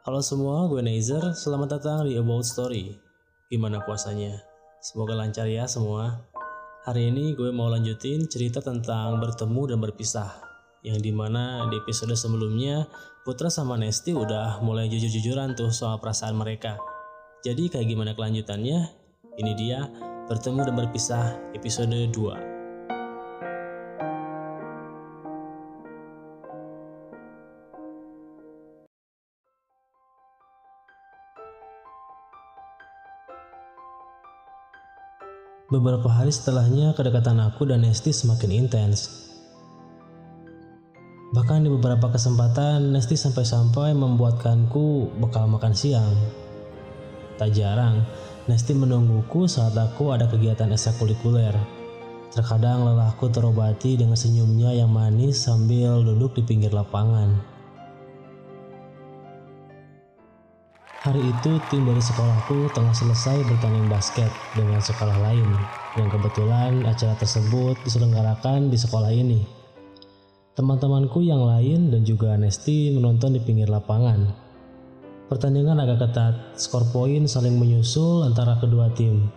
Halo 0.00 0.24
semua, 0.24 0.64
gue 0.64 0.80
Nezer. 0.80 1.20
Selamat 1.36 1.76
datang 1.76 2.08
di 2.08 2.16
About 2.16 2.40
Story. 2.48 2.96
Gimana 3.52 3.84
puasanya? 3.84 4.32
Semoga 4.80 5.12
lancar 5.12 5.44
ya 5.44 5.68
semua. 5.68 6.24
Hari 6.88 7.12
ini 7.12 7.36
gue 7.36 7.52
mau 7.52 7.68
lanjutin 7.68 8.24
cerita 8.24 8.64
tentang 8.64 9.20
bertemu 9.20 9.76
dan 9.76 9.78
berpisah. 9.84 10.40
Yang 10.80 11.04
di 11.04 11.12
mana 11.12 11.68
di 11.68 11.76
episode 11.76 12.16
sebelumnya, 12.16 12.88
Putra 13.28 13.52
sama 13.52 13.76
Nesti 13.76 14.16
udah 14.16 14.64
mulai 14.64 14.88
jujur-jujuran 14.88 15.52
tuh 15.52 15.68
soal 15.68 16.00
perasaan 16.00 16.32
mereka. 16.32 16.80
Jadi 17.44 17.68
kayak 17.68 17.84
gimana 17.84 18.16
kelanjutannya? 18.16 18.80
Ini 19.36 19.52
dia, 19.52 19.84
bertemu 20.32 20.64
dan 20.64 20.74
berpisah 20.80 21.52
episode 21.52 21.92
2. 21.92 22.49
Beberapa 35.70 36.10
hari 36.10 36.34
setelahnya, 36.34 36.98
kedekatan 36.98 37.38
aku 37.46 37.62
dan 37.62 37.86
Nesti 37.86 38.10
semakin 38.10 38.50
intens. 38.50 39.30
Bahkan 41.30 41.62
di 41.62 41.70
beberapa 41.70 42.10
kesempatan, 42.10 42.90
Nesti 42.90 43.14
sampai-sampai 43.14 43.94
membuatkanku 43.94 45.14
bekal 45.22 45.46
makan 45.46 45.70
siang. 45.70 46.10
Tak 47.38 47.54
jarang, 47.54 48.02
Nesti 48.50 48.74
menungguku 48.74 49.46
saat 49.46 49.78
aku 49.78 50.10
ada 50.10 50.26
kegiatan 50.26 50.74
ekstrakurikuler. 50.74 51.54
Terkadang 52.34 52.90
lelahku 52.90 53.30
terobati 53.30 53.94
dengan 53.94 54.18
senyumnya 54.18 54.74
yang 54.74 54.90
manis 54.90 55.46
sambil 55.46 56.02
duduk 56.02 56.34
di 56.34 56.42
pinggir 56.42 56.74
lapangan. 56.74 57.49
Hari 61.10 61.26
itu 61.26 61.58
tim 61.66 61.82
dari 61.82 61.98
sekolahku 61.98 62.70
tengah 62.70 62.94
selesai 62.94 63.42
bertanding 63.42 63.90
basket 63.90 64.30
dengan 64.54 64.78
sekolah 64.78 65.18
lain 65.18 65.58
dan 65.98 66.06
kebetulan 66.06 66.86
acara 66.86 67.18
tersebut 67.18 67.74
diselenggarakan 67.82 68.70
di 68.70 68.78
sekolah 68.78 69.10
ini. 69.10 69.42
Teman-temanku 70.54 71.18
yang 71.26 71.42
lain 71.42 71.90
dan 71.90 72.06
juga 72.06 72.38
Nesti 72.38 72.94
menonton 72.94 73.34
di 73.34 73.42
pinggir 73.42 73.66
lapangan. 73.66 74.22
Pertandingan 75.26 75.82
agak 75.82 75.98
ketat, 75.98 76.54
skor 76.54 76.86
poin 76.94 77.26
saling 77.26 77.58
menyusul 77.58 78.22
antara 78.22 78.62
kedua 78.62 78.86
tim. 78.94 79.34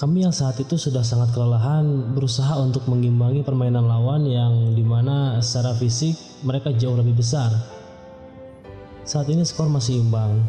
Kami 0.00 0.24
yang 0.24 0.32
saat 0.32 0.64
itu 0.64 0.80
sudah 0.80 1.04
sangat 1.04 1.36
kelelahan 1.36 2.16
berusaha 2.16 2.56
untuk 2.56 2.88
mengimbangi 2.88 3.44
permainan 3.44 3.84
lawan 3.84 4.24
yang 4.24 4.72
di 4.72 4.80
mana 4.80 5.44
secara 5.44 5.76
fisik 5.76 6.16
mereka 6.40 6.72
jauh 6.72 6.96
lebih 6.96 7.20
besar. 7.20 7.52
Saat 9.04 9.28
ini 9.28 9.42
skor 9.42 9.66
masih 9.66 10.00
imbang, 10.00 10.40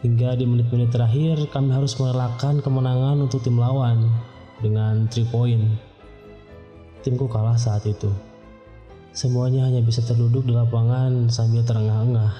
Hingga 0.00 0.32
di 0.40 0.48
menit-menit 0.48 0.96
terakhir 0.96 1.36
kami 1.52 1.76
harus 1.76 1.92
merelakan 2.00 2.64
kemenangan 2.64 3.20
untuk 3.20 3.44
tim 3.44 3.60
lawan 3.60 4.08
dengan 4.64 5.04
3 5.12 5.28
point. 5.28 5.76
Timku 7.04 7.28
kalah 7.28 7.60
saat 7.60 7.84
itu. 7.84 8.08
Semuanya 9.12 9.68
hanya 9.68 9.84
bisa 9.84 10.00
terduduk 10.00 10.48
di 10.48 10.56
lapangan 10.56 11.28
sambil 11.28 11.60
terengah-engah. 11.68 12.32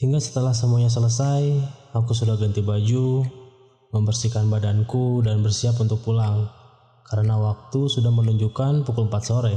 Hingga 0.00 0.18
setelah 0.24 0.56
semuanya 0.56 0.88
selesai, 0.88 1.62
aku 1.92 2.16
sudah 2.16 2.40
ganti 2.40 2.64
baju, 2.64 3.22
membersihkan 3.92 4.48
badanku 4.48 5.20
dan 5.20 5.44
bersiap 5.44 5.76
untuk 5.78 6.00
pulang 6.00 6.48
karena 7.04 7.36
waktu 7.36 7.92
sudah 7.92 8.08
menunjukkan 8.08 8.88
pukul 8.88 9.12
4 9.12 9.20
sore. 9.20 9.56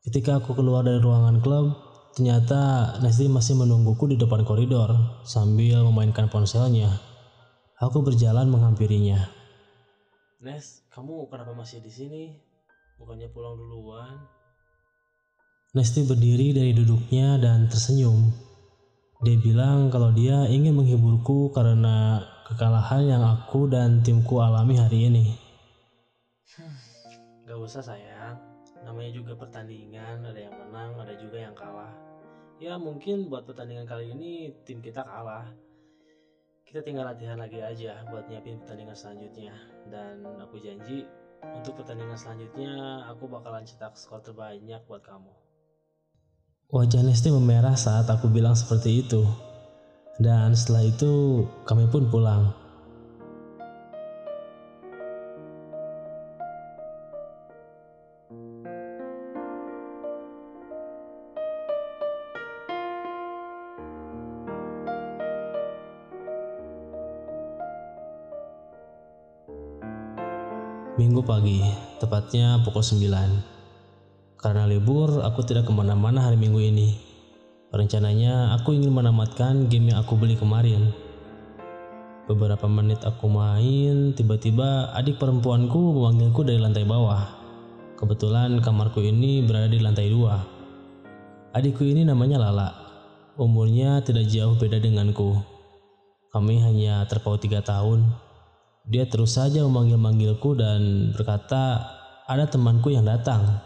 Ketika 0.00 0.40
aku 0.40 0.56
keluar 0.56 0.80
dari 0.80 0.96
ruangan 0.96 1.44
klub, 1.44 1.76
ternyata 2.16 2.96
Nesli 3.04 3.28
masih 3.28 3.60
menungguku 3.60 4.08
di 4.08 4.16
depan 4.16 4.48
koridor 4.48 5.20
sambil 5.28 5.84
memainkan 5.84 6.32
ponselnya. 6.32 6.96
Aku 7.76 8.00
berjalan 8.00 8.48
menghampirinya. 8.48 9.28
Nes, 10.40 10.88
kamu 10.88 11.28
kenapa 11.28 11.52
masih 11.52 11.84
di 11.84 11.92
sini? 11.92 12.32
Bukannya 12.96 13.28
pulang 13.28 13.60
duluan? 13.60 14.24
Nesti 15.76 16.08
berdiri 16.08 16.56
dari 16.56 16.72
duduknya 16.72 17.36
dan 17.36 17.68
tersenyum. 17.68 18.32
Dia 19.20 19.36
bilang 19.36 19.92
kalau 19.92 20.16
dia 20.16 20.48
ingin 20.48 20.72
menghiburku 20.72 21.52
karena 21.52 22.24
kekalahan 22.50 23.06
yang 23.06 23.22
aku 23.22 23.70
dan 23.70 24.02
timku 24.02 24.42
alami 24.42 24.74
hari 24.74 25.06
ini. 25.06 25.38
Hmm, 26.58 26.74
gak 27.46 27.58
usah 27.62 27.78
sayang, 27.78 28.34
namanya 28.82 29.14
juga 29.14 29.38
pertandingan, 29.38 30.26
ada 30.26 30.40
yang 30.50 30.54
menang, 30.58 30.98
ada 30.98 31.14
juga 31.14 31.38
yang 31.38 31.54
kalah. 31.54 31.94
Ya 32.58 32.76
mungkin 32.76 33.30
buat 33.30 33.46
pertandingan 33.46 33.86
kali 33.86 34.12
ini 34.12 34.52
tim 34.66 34.82
kita 34.82 35.06
kalah. 35.06 35.46
Kita 36.66 36.84
tinggal 36.84 37.08
latihan 37.08 37.38
lagi 37.38 37.62
aja 37.62 38.02
buat 38.10 38.26
nyiapin 38.28 38.60
pertandingan 38.60 38.94
selanjutnya. 38.98 39.54
Dan 39.88 40.22
aku 40.38 40.60
janji 40.60 41.08
untuk 41.56 41.80
pertandingan 41.80 42.20
selanjutnya 42.20 43.06
aku 43.08 43.26
bakalan 43.26 43.64
cetak 43.64 43.96
skor 43.96 44.20
terbanyak 44.20 44.82
buat 44.84 45.00
kamu. 45.00 45.32
Wajah 46.70 47.02
Nesti 47.02 47.32
memerah 47.34 47.74
saat 47.74 48.06
aku 48.06 48.30
bilang 48.30 48.54
seperti 48.54 49.02
itu. 49.02 49.49
Dan 50.18 50.56
setelah 50.56 50.88
itu 50.88 51.44
kami 51.68 51.86
pun 51.86 52.10
pulang. 52.10 52.50
Minggu 71.00 71.24
pagi, 71.24 71.64
tepatnya 71.96 72.60
pukul 72.60 72.84
9. 72.84 74.36
Karena 74.36 74.68
libur, 74.68 75.24
aku 75.24 75.40
tidak 75.48 75.64
ke 75.64 75.72
mana-mana 75.72 76.20
hari 76.20 76.36
minggu 76.36 76.60
ini. 76.60 77.09
Rencananya 77.70 78.58
aku 78.58 78.74
ingin 78.74 78.90
menamatkan 78.90 79.70
game 79.70 79.94
yang 79.94 80.02
aku 80.02 80.18
beli 80.18 80.34
kemarin. 80.34 80.90
Beberapa 82.26 82.66
menit 82.66 83.06
aku 83.06 83.30
main, 83.30 84.10
tiba-tiba 84.14 84.90
adik 84.90 85.22
perempuanku 85.22 85.78
memanggilku 85.78 86.42
dari 86.42 86.58
lantai 86.58 86.82
bawah. 86.82 87.30
Kebetulan 87.94 88.58
kamarku 88.58 89.06
ini 89.06 89.46
berada 89.46 89.70
di 89.70 89.78
lantai 89.78 90.10
dua. 90.10 90.42
Adikku 91.54 91.86
ini 91.86 92.02
namanya 92.02 92.42
Lala. 92.42 92.70
Umurnya 93.38 94.02
tidak 94.02 94.26
jauh 94.26 94.58
beda 94.58 94.82
denganku. 94.82 95.38
Kami 96.34 96.58
hanya 96.62 97.06
terpaut 97.06 97.38
tiga 97.38 97.62
tahun. 97.62 98.02
Dia 98.82 99.06
terus 99.06 99.38
saja 99.38 99.62
memanggil-manggilku 99.62 100.58
dan 100.58 101.10
berkata, 101.14 101.86
ada 102.26 102.50
temanku 102.50 102.90
yang 102.90 103.06
datang. 103.06 103.62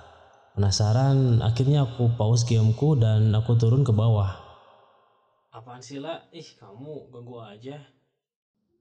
Penasaran, 0.55 1.43
akhirnya 1.43 1.83
aku 1.83 2.15
pause 2.15 2.47
gameku 2.47 2.95
dan 2.95 3.35
aku 3.35 3.59
turun 3.59 3.83
ke 3.83 3.91
bawah. 3.91 4.39
Apaan 5.51 5.83
sih 5.83 5.99
lah? 5.99 6.31
Ih, 6.31 6.47
kamu 6.63 7.11
ganggu 7.11 7.43
aja. 7.43 7.83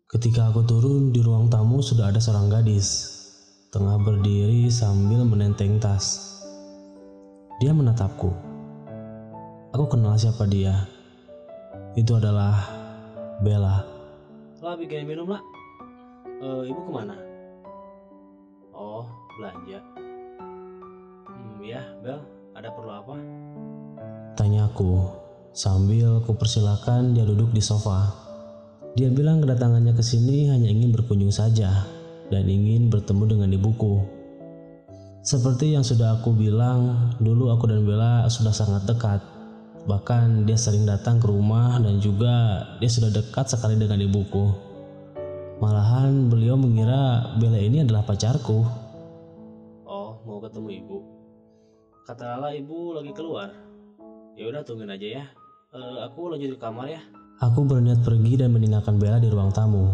Ketika 0.06 0.54
aku 0.54 0.70
turun 0.70 1.10
di 1.10 1.26
ruang 1.26 1.50
tamu 1.50 1.82
sudah 1.82 2.14
ada 2.14 2.22
seorang 2.22 2.46
gadis. 2.54 3.10
Tengah 3.74 3.98
berdiri 4.06 4.70
sambil 4.70 5.26
menenteng 5.26 5.82
tas. 5.82 6.38
Dia 7.58 7.74
menatapku. 7.74 8.30
Aku 9.74 9.90
kenal 9.90 10.14
siapa 10.14 10.46
dia. 10.46 10.78
Itu 11.98 12.22
adalah 12.22 12.70
Bella. 13.42 13.82
Lah 14.62 14.78
bikin 14.78 15.10
minum 15.10 15.26
lah. 15.26 15.42
Uh, 16.38 16.70
ibu 16.70 16.86
ke 16.86 16.92
mana? 16.94 17.18
Oh, 18.78 19.10
belanja 19.42 20.03
ya, 21.64 21.82
Bel, 22.04 22.20
ada 22.54 22.70
perlu 22.76 22.92
apa? 22.92 23.16
Tanyaku 24.36 25.24
sambil 25.54 26.20
kupersilakan 26.26 27.16
dia 27.16 27.24
duduk 27.24 27.54
di 27.56 27.62
sofa. 27.64 28.12
Dia 28.94 29.10
bilang 29.10 29.42
kedatangannya 29.42 29.94
ke 29.96 30.04
sini 30.06 30.50
hanya 30.52 30.70
ingin 30.70 30.94
berkunjung 30.94 31.34
saja 31.34 31.86
dan 32.30 32.46
ingin 32.46 32.92
bertemu 32.92 33.24
dengan 33.38 33.50
ibuku. 33.54 34.02
Seperti 35.24 35.72
yang 35.72 35.88
sudah 35.88 36.20
aku 36.20 36.36
bilang, 36.36 37.16
dulu 37.24 37.48
aku 37.48 37.72
dan 37.72 37.88
Bella 37.88 38.28
sudah 38.28 38.52
sangat 38.52 38.84
dekat. 38.84 39.24
Bahkan 39.88 40.44
dia 40.44 40.60
sering 40.60 40.84
datang 40.84 41.24
ke 41.24 41.32
rumah 41.32 41.80
dan 41.80 42.04
juga 42.04 42.66
dia 42.84 42.92
sudah 42.92 43.08
dekat 43.08 43.48
sekali 43.48 43.80
dengan 43.80 44.04
ibuku. 44.04 44.52
Malahan 45.64 46.28
beliau 46.28 46.60
mengira 46.60 47.34
Bella 47.40 47.56
ini 47.56 47.88
adalah 47.88 48.04
pacarku. 48.04 48.68
Oh, 49.88 50.20
mau 50.28 50.44
ketemu 50.44 50.70
ibu? 50.84 51.13
Kata 52.04 52.36
Lala 52.36 52.52
ibu 52.52 52.92
lagi 52.92 53.16
keluar. 53.16 53.48
Ya 54.36 54.52
udah 54.52 54.60
tungguin 54.68 54.92
aja 54.92 55.24
ya. 55.24 55.26
Uh, 55.72 56.04
aku 56.04 56.28
lanjut 56.36 56.52
ke 56.52 56.60
kamar 56.60 56.92
ya. 56.92 57.00
Aku 57.40 57.64
berniat 57.64 58.04
pergi 58.04 58.44
dan 58.44 58.52
meninggalkan 58.52 59.00
Bella 59.00 59.24
di 59.24 59.32
ruang 59.32 59.56
tamu. 59.56 59.88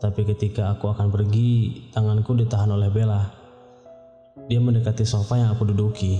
Tapi 0.00 0.24
ketika 0.24 0.72
aku 0.72 0.88
akan 0.88 1.12
pergi, 1.12 1.84
tanganku 1.92 2.32
ditahan 2.32 2.72
oleh 2.72 2.88
Bella. 2.88 3.28
Dia 4.48 4.56
mendekati 4.56 5.04
sofa 5.04 5.36
yang 5.36 5.52
aku 5.52 5.68
duduki. 5.68 6.16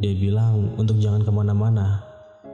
Dia 0.00 0.16
bilang 0.16 0.80
untuk 0.80 0.96
jangan 0.96 1.20
ke 1.20 1.28
mana-mana. 1.28 2.00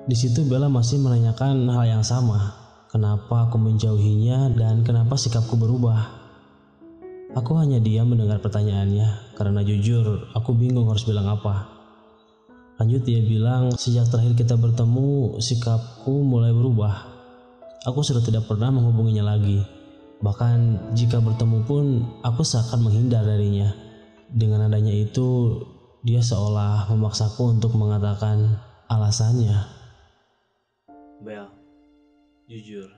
Di 0.02 0.19
situ 0.19 0.42
Bella 0.50 0.66
masih 0.66 0.99
menanyakan 0.99 1.62
hal 1.70 1.87
yang 1.87 2.02
sama. 2.02 2.58
Kenapa 2.90 3.46
aku 3.46 3.54
menjauhinya 3.54 4.50
dan 4.50 4.82
kenapa 4.82 5.14
sikapku 5.14 5.54
berubah? 5.54 6.25
Aku 7.37 7.53
hanya 7.61 7.77
diam 7.77 8.09
mendengar 8.09 8.41
pertanyaannya 8.41 9.37
karena 9.37 9.61
jujur 9.61 10.33
aku 10.33 10.56
bingung 10.56 10.88
harus 10.88 11.05
bilang 11.05 11.29
apa. 11.29 11.69
Lanjut 12.81 13.05
dia 13.05 13.21
bilang 13.21 13.77
sejak 13.77 14.09
terakhir 14.09 14.41
kita 14.41 14.56
bertemu 14.56 15.37
sikapku 15.37 16.25
mulai 16.25 16.56
berubah. 16.56 17.12
Aku 17.85 18.00
sudah 18.00 18.25
tidak 18.25 18.49
pernah 18.49 18.73
menghubunginya 18.73 19.37
lagi. 19.37 19.61
Bahkan 20.25 20.88
jika 20.97 21.21
bertemu 21.21 21.59
pun 21.69 21.85
aku 22.25 22.41
seakan 22.41 22.88
menghindar 22.88 23.29
darinya. 23.29 23.69
Dengan 24.33 24.73
adanya 24.73 24.97
itu, 24.97 25.61
dia 26.09 26.25
seolah 26.25 26.88
memaksaku 26.88 27.53
untuk 27.61 27.77
mengatakan 27.77 28.65
alasannya. 28.88 29.61
Bel, 31.21 31.53
jujur, 32.49 32.88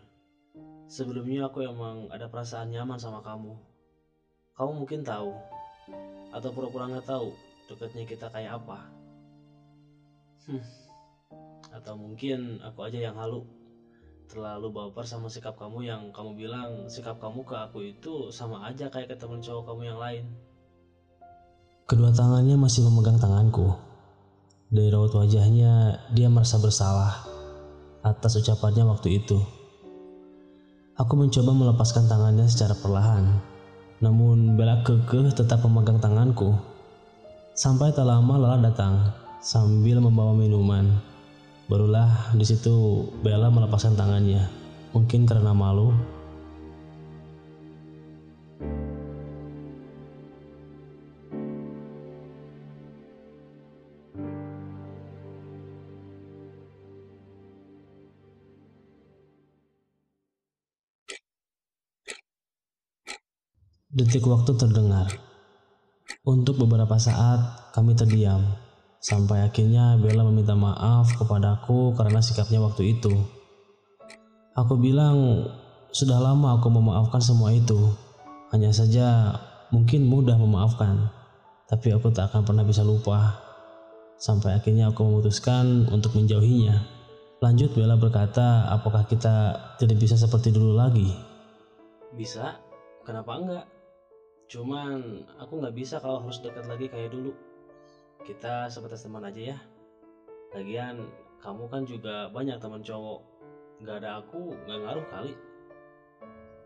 sebelumnya 0.87 1.50
aku 1.50 1.67
emang 1.67 2.06
ada 2.14 2.31
perasaan 2.31 2.70
nyaman 2.70 3.02
sama 3.02 3.19
kamu. 3.26 3.67
Kamu 4.58 4.82
mungkin 4.82 5.06
tahu, 5.06 5.31
atau 6.34 6.50
pura-pura 6.50 6.90
nggak 6.90 7.06
tahu 7.06 7.31
dekatnya 7.70 8.05
kita 8.05 8.26
kayak 8.34 8.58
apa. 8.58 8.78
Hmm. 10.50 10.64
Atau 11.70 11.94
mungkin 11.94 12.58
aku 12.64 12.82
aja 12.90 12.99
yang 12.99 13.14
halu 13.14 13.46
terlalu 14.28 14.69
baper 14.69 15.08
sama 15.08 15.32
sikap 15.32 15.56
kamu 15.56 15.88
yang 15.88 16.02
kamu 16.12 16.37
bilang 16.37 16.84
sikap 16.93 17.16
kamu 17.16 17.49
ke 17.49 17.56
aku 17.56 17.81
itu 17.81 18.28
sama 18.28 18.60
aja 18.69 18.93
kayak 18.93 19.08
ke 19.08 19.16
temen 19.16 19.40
cowok 19.40 19.72
kamu 19.72 19.82
yang 19.88 20.00
lain. 20.00 20.25
Kedua 21.88 22.12
tangannya 22.12 22.61
masih 22.61 22.84
memegang 22.84 23.16
tanganku. 23.16 23.72
Dari 24.69 24.93
raut 24.93 25.08
wajahnya, 25.16 26.04
dia 26.12 26.28
merasa 26.28 26.61
bersalah 26.61 27.25
atas 28.04 28.37
ucapannya 28.37 28.84
waktu 28.84 29.25
itu. 29.25 29.40
Aku 31.00 31.16
mencoba 31.16 31.56
melepaskan 31.56 32.04
tangannya 32.04 32.44
secara 32.44 32.76
perlahan, 32.76 33.40
namun 33.98 34.54
Bella 34.54 34.82
kekeh 34.86 35.34
tetap 35.34 35.62
memegang 35.66 35.98
tanganku. 35.98 36.54
Sampai 37.58 37.90
tak 37.90 38.06
lama 38.06 38.38
Lala 38.38 38.62
datang 38.62 39.10
sambil 39.42 39.98
membawa 39.98 40.30
minuman. 40.34 40.86
Barulah 41.66 42.32
di 42.34 42.46
situ 42.46 43.06
Bella 43.20 43.50
melepaskan 43.50 43.98
tangannya. 43.98 44.46
Mungkin 44.94 45.26
karena 45.26 45.50
malu. 45.52 46.17
Detik 63.98 64.30
waktu 64.30 64.54
terdengar. 64.54 65.10
Untuk 66.22 66.54
beberapa 66.54 66.94
saat 67.02 67.74
kami 67.74 67.98
terdiam. 67.98 68.46
Sampai 69.02 69.42
akhirnya 69.42 69.98
Bella 69.98 70.22
meminta 70.22 70.54
maaf 70.54 71.18
kepadaku 71.18 71.98
karena 71.98 72.22
sikapnya 72.22 72.62
waktu 72.62 72.94
itu. 72.94 73.10
Aku 74.54 74.78
bilang, 74.78 75.50
sudah 75.90 76.22
lama 76.22 76.62
aku 76.62 76.70
memaafkan 76.70 77.18
semua 77.18 77.50
itu. 77.50 77.90
Hanya 78.54 78.70
saja 78.70 79.34
mungkin 79.74 80.06
mudah 80.06 80.38
memaafkan, 80.38 81.10
tapi 81.66 81.90
aku 81.90 82.14
tak 82.14 82.30
akan 82.30 82.46
pernah 82.46 82.62
bisa 82.62 82.86
lupa. 82.86 83.34
Sampai 84.14 84.54
akhirnya 84.54 84.94
aku 84.94 85.02
memutuskan 85.02 85.90
untuk 85.90 86.14
menjauhinya. 86.14 86.86
Lanjut 87.42 87.74
Bella 87.74 87.98
berkata, 87.98 88.70
apakah 88.70 89.10
kita 89.10 89.58
tidak 89.82 89.98
bisa 89.98 90.14
seperti 90.14 90.54
dulu 90.54 90.78
lagi? 90.78 91.10
Bisa, 92.14 92.62
kenapa 93.02 93.34
enggak? 93.34 93.66
Cuman 94.48 95.28
aku 95.36 95.60
nggak 95.60 95.76
bisa 95.76 96.00
kalau 96.00 96.24
harus 96.24 96.40
dekat 96.40 96.64
lagi 96.64 96.88
kayak 96.88 97.12
dulu. 97.12 97.36
Kita 98.24 98.72
sebatas 98.72 99.04
teman 99.04 99.28
aja 99.28 99.52
ya. 99.52 99.58
Lagian 100.56 101.04
kamu 101.44 101.68
kan 101.68 101.84
juga 101.84 102.32
banyak 102.32 102.56
teman 102.56 102.80
cowok. 102.80 103.20
Nggak 103.84 103.96
ada 104.00 104.24
aku 104.24 104.56
nggak 104.64 104.78
ngaruh 104.80 105.06
kali. 105.12 105.32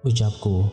Ucapku. 0.07 0.71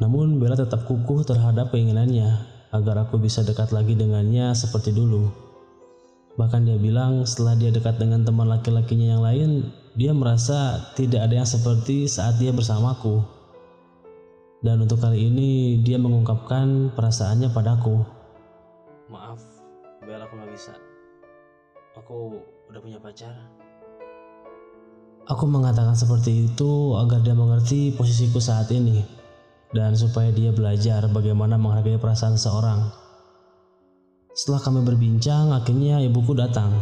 Namun 0.00 0.40
Bella 0.40 0.56
tetap 0.56 0.88
kukuh 0.88 1.28
terhadap 1.28 1.68
keinginannya 1.76 2.40
agar 2.72 3.04
aku 3.04 3.20
bisa 3.20 3.44
dekat 3.44 3.70
lagi 3.76 3.92
dengannya 3.92 4.56
seperti 4.56 4.96
dulu. 4.96 5.28
Bahkan 6.40 6.66
dia 6.66 6.80
bilang 6.80 7.28
setelah 7.28 7.52
dia 7.54 7.68
dekat 7.68 8.00
dengan 8.00 8.24
teman 8.24 8.48
laki-lakinya 8.48 9.12
yang 9.12 9.22
lain 9.22 9.50
dia 9.92 10.10
merasa 10.16 10.88
tidak 10.96 11.28
ada 11.28 11.44
yang 11.44 11.46
seperti 11.46 12.08
saat 12.10 12.40
dia 12.42 12.50
bersamaku 12.50 13.43
dan 14.64 14.80
untuk 14.80 14.96
kali 14.96 15.28
ini 15.28 15.78
dia 15.84 16.00
mengungkapkan 16.00 16.96
perasaannya 16.96 17.52
padaku. 17.52 18.00
Maaf 19.12 19.36
Bel 20.00 20.16
aku 20.16 20.40
gak 20.40 20.50
bisa. 20.56 20.72
Aku 22.00 22.40
udah 22.72 22.80
punya 22.80 22.96
pacar. 22.96 23.36
Aku 25.28 25.44
mengatakan 25.44 25.92
seperti 25.92 26.48
itu 26.48 26.96
agar 26.96 27.20
dia 27.20 27.36
mengerti 27.36 27.92
posisiku 27.92 28.40
saat 28.40 28.72
ini 28.72 29.04
dan 29.76 29.92
supaya 29.92 30.32
dia 30.32 30.52
belajar 30.52 31.12
bagaimana 31.12 31.60
menghargai 31.60 32.00
perasaan 32.00 32.40
seorang. 32.40 32.88
Setelah 34.32 34.64
kami 34.64 34.80
berbincang 34.80 35.52
akhirnya 35.52 36.00
ibuku 36.00 36.32
datang. 36.32 36.72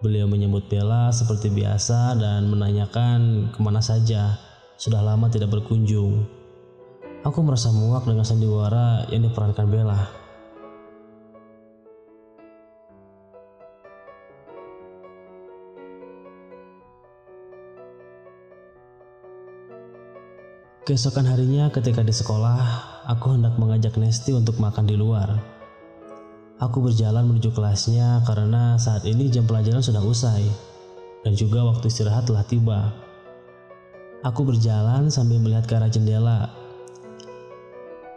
Beliau 0.00 0.30
menyebut 0.30 0.64
Bella 0.70 1.12
seperti 1.12 1.52
biasa 1.52 2.16
dan 2.16 2.48
menanyakan 2.48 3.50
ke 3.52 3.58
mana 3.60 3.84
saja. 3.84 4.38
Sudah 4.80 5.04
lama 5.04 5.28
tidak 5.28 5.52
berkunjung 5.52 6.39
aku 7.20 7.38
merasa 7.44 7.68
muak 7.72 8.08
dengan 8.08 8.24
sandiwara 8.24 9.04
yang 9.12 9.28
diperankan 9.28 9.68
Bella 9.68 10.20
Keesokan 20.90 21.22
harinya 21.22 21.70
ketika 21.70 22.02
di 22.02 22.10
sekolah, 22.10 22.58
aku 23.06 23.38
hendak 23.38 23.54
mengajak 23.62 23.94
Nesti 23.94 24.34
untuk 24.34 24.58
makan 24.58 24.90
di 24.90 24.98
luar. 24.98 25.38
Aku 26.58 26.82
berjalan 26.82 27.30
menuju 27.30 27.54
kelasnya 27.54 28.26
karena 28.26 28.74
saat 28.74 29.06
ini 29.06 29.30
jam 29.30 29.46
pelajaran 29.46 29.86
sudah 29.86 30.02
usai 30.02 30.42
dan 31.22 31.38
juga 31.38 31.62
waktu 31.62 31.86
istirahat 31.86 32.26
telah 32.26 32.42
tiba. 32.42 32.90
Aku 34.26 34.42
berjalan 34.42 35.14
sambil 35.14 35.38
melihat 35.38 35.70
ke 35.70 35.78
arah 35.78 35.86
jendela. 35.86 36.59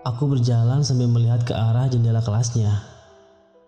Aku 0.03 0.27
berjalan 0.27 0.83
sambil 0.83 1.07
melihat 1.07 1.47
ke 1.47 1.55
arah 1.55 1.87
jendela 1.87 2.19
kelasnya. 2.19 2.83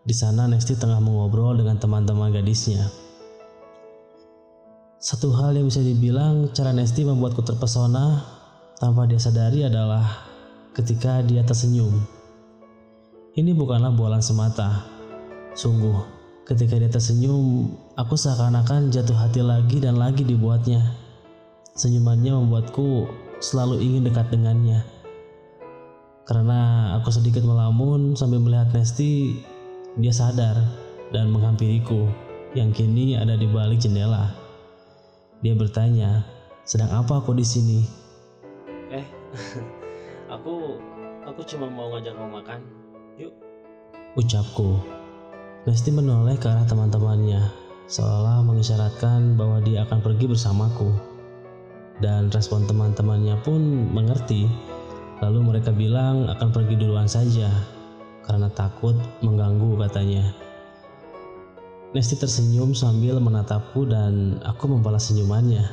Di 0.04 0.12
sana 0.12 0.52
Nesti 0.52 0.76
tengah 0.76 1.00
mengobrol 1.00 1.56
dengan 1.56 1.80
teman-teman 1.80 2.28
gadisnya. 2.28 2.92
Satu 5.00 5.32
hal 5.32 5.56
yang 5.56 5.72
bisa 5.72 5.80
dibilang 5.80 6.52
cara 6.52 6.76
Nesti 6.76 7.08
membuatku 7.08 7.40
terpesona 7.40 8.20
tanpa 8.76 9.08
dia 9.08 9.16
sadari 9.16 9.64
adalah 9.64 10.28
ketika 10.76 11.24
dia 11.24 11.40
tersenyum. 11.48 12.04
Ini 13.40 13.56
bukanlah 13.56 13.96
bualan 13.96 14.20
semata. 14.20 14.84
Sungguh, 15.56 16.04
ketika 16.44 16.76
dia 16.76 16.92
tersenyum, 16.92 17.72
aku 17.96 18.20
seakan-akan 18.20 18.92
jatuh 18.92 19.16
hati 19.16 19.40
lagi 19.40 19.80
dan 19.80 19.96
lagi 19.96 20.28
dibuatnya. 20.28 20.84
Senyumannya 21.80 22.36
membuatku 22.44 23.08
selalu 23.40 23.80
ingin 23.80 24.04
dekat 24.04 24.28
dengannya. 24.36 24.95
Karena 26.26 26.94
aku 26.98 27.14
sedikit 27.14 27.46
melamun 27.46 28.18
sambil 28.18 28.42
melihat 28.42 28.74
Nesti, 28.74 29.40
dia 30.02 30.14
sadar 30.14 30.58
dan 31.14 31.30
menghampiriku 31.30 32.10
yang 32.58 32.74
kini 32.74 33.14
ada 33.14 33.38
di 33.38 33.46
balik 33.46 33.78
jendela. 33.78 34.34
Dia 35.46 35.54
bertanya, 35.54 36.26
"Sedang 36.66 36.90
apa 36.90 37.22
aku 37.22 37.38
di 37.38 37.46
sini?" 37.46 38.06
eh 38.94 39.06
aku 40.36 40.78
aku 41.26 41.42
cuma 41.50 41.68
mau 41.70 41.90
ngajak 41.94 42.14
kamu 42.14 42.30
makan 42.42 42.60
yuk 43.18 43.34
ucapku 44.16 44.78
Lesti 45.66 45.90
menoleh 45.90 46.38
ke 46.38 46.46
arah 46.46 46.66
teman-temannya 46.70 47.42
seolah 47.90 48.46
mengisyaratkan 48.46 49.34
bahwa 49.34 49.58
dia 49.66 49.82
akan 49.90 50.00
pergi 50.06 50.30
bersamaku 50.30 50.94
dan 51.98 52.30
respon 52.30 52.70
teman-temannya 52.70 53.34
pun 53.42 53.62
mengerti 53.90 54.46
lalu 55.24 55.40
mereka 55.56 55.72
bilang 55.72 56.28
akan 56.28 56.50
pergi 56.52 56.76
duluan 56.80 57.08
saja 57.08 57.52
karena 58.26 58.50
takut 58.52 58.98
mengganggu 59.22 59.78
katanya 59.86 60.34
Nesti 61.96 62.20
tersenyum 62.20 62.76
sambil 62.76 63.24
menatapku 63.24 63.88
dan 63.88 64.44
aku 64.44 64.68
membalas 64.68 65.08
senyumannya. 65.08 65.64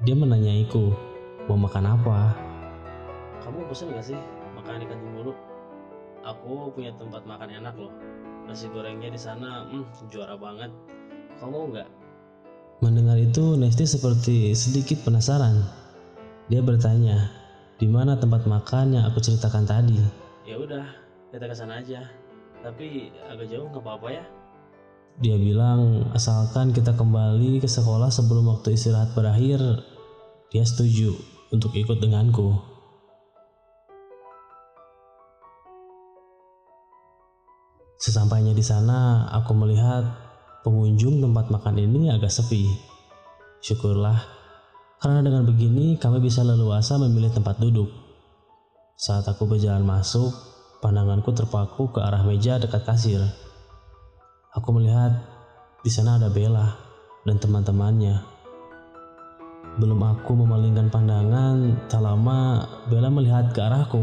Dia 0.00 0.16
menanyaiku, 0.16 0.96
mau 1.44 1.60
makan 1.60 1.92
apa? 1.92 2.32
Kamu 3.44 3.68
pesen 3.68 3.92
gak 3.92 4.00
sih 4.00 4.16
makan 4.56 4.80
di 4.80 4.88
kantin 4.88 5.12
mulu? 5.12 5.36
Aku 6.24 6.72
punya 6.72 6.96
tempat 6.96 7.28
makan 7.28 7.52
enak 7.52 7.76
loh. 7.76 7.92
Nasi 8.48 8.72
gorengnya 8.72 9.12
di 9.12 9.20
sana, 9.20 9.68
hmm, 9.68 10.08
juara 10.08 10.40
banget. 10.40 10.72
Kamu 11.36 11.52
mau 11.52 11.68
nggak? 11.68 11.88
Mendengar 12.80 13.20
itu, 13.20 13.60
Nesti 13.60 13.84
seperti 13.84 14.56
sedikit 14.56 15.04
penasaran. 15.04 15.60
Dia 16.48 16.64
bertanya, 16.64 17.28
di 17.76 17.84
mana 17.84 18.16
tempat 18.16 18.48
makan 18.48 18.96
yang 18.96 19.04
aku 19.04 19.20
ceritakan 19.20 19.68
tadi? 19.68 20.00
Ya 20.48 20.56
udah, 20.56 20.86
kita 21.28 21.44
ke 21.44 21.54
sana 21.56 21.84
aja. 21.84 22.08
Tapi 22.64 23.12
agak 23.28 23.52
jauh 23.52 23.68
nggak 23.68 23.84
apa-apa 23.84 24.08
ya? 24.16 24.24
Dia 25.20 25.36
bilang 25.36 26.12
asalkan 26.12 26.72
kita 26.72 26.96
kembali 26.96 27.60
ke 27.60 27.68
sekolah 27.68 28.08
sebelum 28.08 28.48
waktu 28.52 28.76
istirahat 28.76 29.12
berakhir, 29.12 29.60
dia 30.48 30.64
setuju 30.64 31.12
untuk 31.52 31.72
ikut 31.76 32.00
denganku. 32.00 32.56
Sesampainya 37.96 38.52
di 38.52 38.60
sana, 38.60 39.24
aku 39.32 39.56
melihat 39.56 40.04
pengunjung 40.64 41.20
tempat 41.20 41.48
makan 41.48 41.80
ini 41.80 42.12
agak 42.12 42.28
sepi. 42.28 42.68
Syukurlah, 43.64 44.20
karena 44.96 45.20
dengan 45.20 45.44
begini 45.44 46.00
kami 46.00 46.24
bisa 46.24 46.40
leluasa 46.40 46.96
memilih 46.96 47.28
tempat 47.28 47.60
duduk. 47.60 47.88
Saat 48.96 49.28
aku 49.28 49.44
berjalan 49.44 49.84
masuk, 49.84 50.32
pandanganku 50.80 51.36
terpaku 51.36 51.92
ke 51.92 52.00
arah 52.00 52.24
meja 52.24 52.56
dekat 52.56 52.80
kasir. 52.88 53.20
Aku 54.56 54.72
melihat 54.72 55.12
di 55.84 55.92
sana 55.92 56.16
ada 56.16 56.32
Bella 56.32 56.72
dan 57.28 57.36
teman-temannya. 57.36 58.24
Belum 59.76 60.00
aku 60.00 60.32
memalingkan 60.32 60.88
pandangan, 60.88 61.76
tak 61.92 62.00
lama 62.00 62.64
Bella 62.88 63.12
melihat 63.12 63.52
ke 63.52 63.60
arahku. 63.60 64.00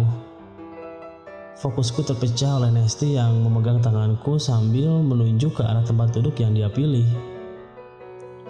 Fokusku 1.58 2.06
terpecah 2.06 2.62
oleh 2.62 2.70
Nesti 2.70 3.18
yang 3.18 3.42
memegang 3.42 3.82
tanganku 3.82 4.38
sambil 4.38 5.02
menunjuk 5.02 5.58
ke 5.58 5.66
arah 5.66 5.82
tempat 5.82 6.14
duduk 6.14 6.38
yang 6.38 6.54
dia 6.54 6.70
pilih. 6.70 7.33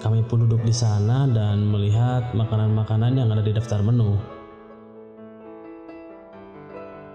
Kami 0.04 0.20
pun 0.28 0.44
duduk 0.44 0.60
di 0.68 0.76
sana 0.76 1.24
dan 1.32 1.64
melihat 1.64 2.36
makanan-makanan 2.36 3.24
yang 3.24 3.32
ada 3.32 3.40
di 3.40 3.56
daftar 3.56 3.80
menu. 3.80 4.20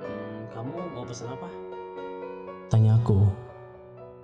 Hmm, 0.01 0.49
kamu 0.49 0.73
mau 0.97 1.05
pesan 1.05 1.29
apa? 1.29 1.53
Tanyaku. 2.73 3.29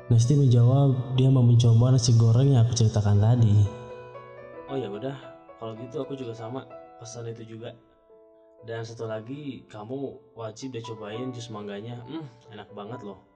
Nesti 0.09 0.41
menjawab 0.41 1.13
dia 1.13 1.29
mau 1.29 1.45
mencoba 1.45 1.93
nasi 1.93 2.17
goreng 2.17 2.57
yang 2.57 2.65
aku 2.65 2.73
ceritakan 2.73 3.21
tadi. 3.21 3.69
Oh 4.73 4.81
ya 4.81 4.89
udah, 4.89 5.13
kalau 5.61 5.77
gitu 5.77 6.01
aku 6.01 6.17
juga 6.17 6.33
sama 6.33 6.65
pesan 6.97 7.29
itu 7.29 7.61
juga. 7.61 7.77
Dan 8.65 8.81
satu 8.81 9.05
lagi, 9.05 9.69
kamu 9.69 10.33
wajib 10.41 10.73
deh 10.73 10.81
cobain 10.81 11.29
jus 11.37 11.53
mangganya. 11.53 12.01
Hmm, 12.09 12.25
enak 12.49 12.73
banget 12.73 13.05
loh. 13.05 13.34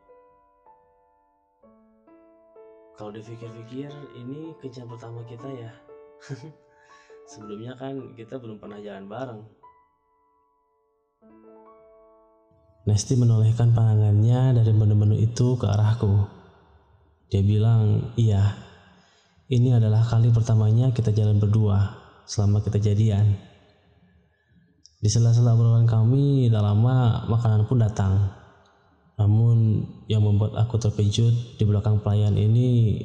Kalau 2.99 3.15
dipikir-pikir, 3.15 3.95
ini 4.19 4.59
kencan 4.59 4.91
pertama 4.91 5.23
kita 5.23 5.47
ya. 5.47 5.71
Sebelumnya 7.31 7.79
kan 7.79 8.19
kita 8.19 8.43
belum 8.43 8.59
pernah 8.59 8.83
jalan 8.83 9.07
bareng. 9.07 9.43
Nesti 12.91 13.15
menolehkan 13.15 13.71
pandangannya 13.71 14.59
dari 14.59 14.75
menu-menu 14.75 15.15
itu 15.15 15.55
ke 15.55 15.71
arahku. 15.71 16.27
Dia 17.31 17.47
bilang, 17.47 18.11
iya, 18.19 18.59
ini 19.47 19.79
adalah 19.79 20.03
kali 20.03 20.35
pertamanya 20.35 20.91
kita 20.91 21.15
jalan 21.15 21.39
berdua 21.39 21.95
selama 22.27 22.67
kita 22.67 22.83
jadian. 22.83 23.39
Di 24.99 25.07
sela-sela 25.07 25.55
obrolan 25.55 25.87
kami, 25.87 26.51
tak 26.51 26.67
lama 26.67 27.31
makanan 27.31 27.63
pun 27.71 27.79
datang. 27.79 28.35
Namun 29.23 29.87
yang 30.09 30.25
membuat 30.25 30.57
aku 30.57 30.81
terkejut 30.81 31.61
di 31.61 31.65
belakang 31.69 32.01
pelayan 32.01 32.35
ini, 32.35 32.97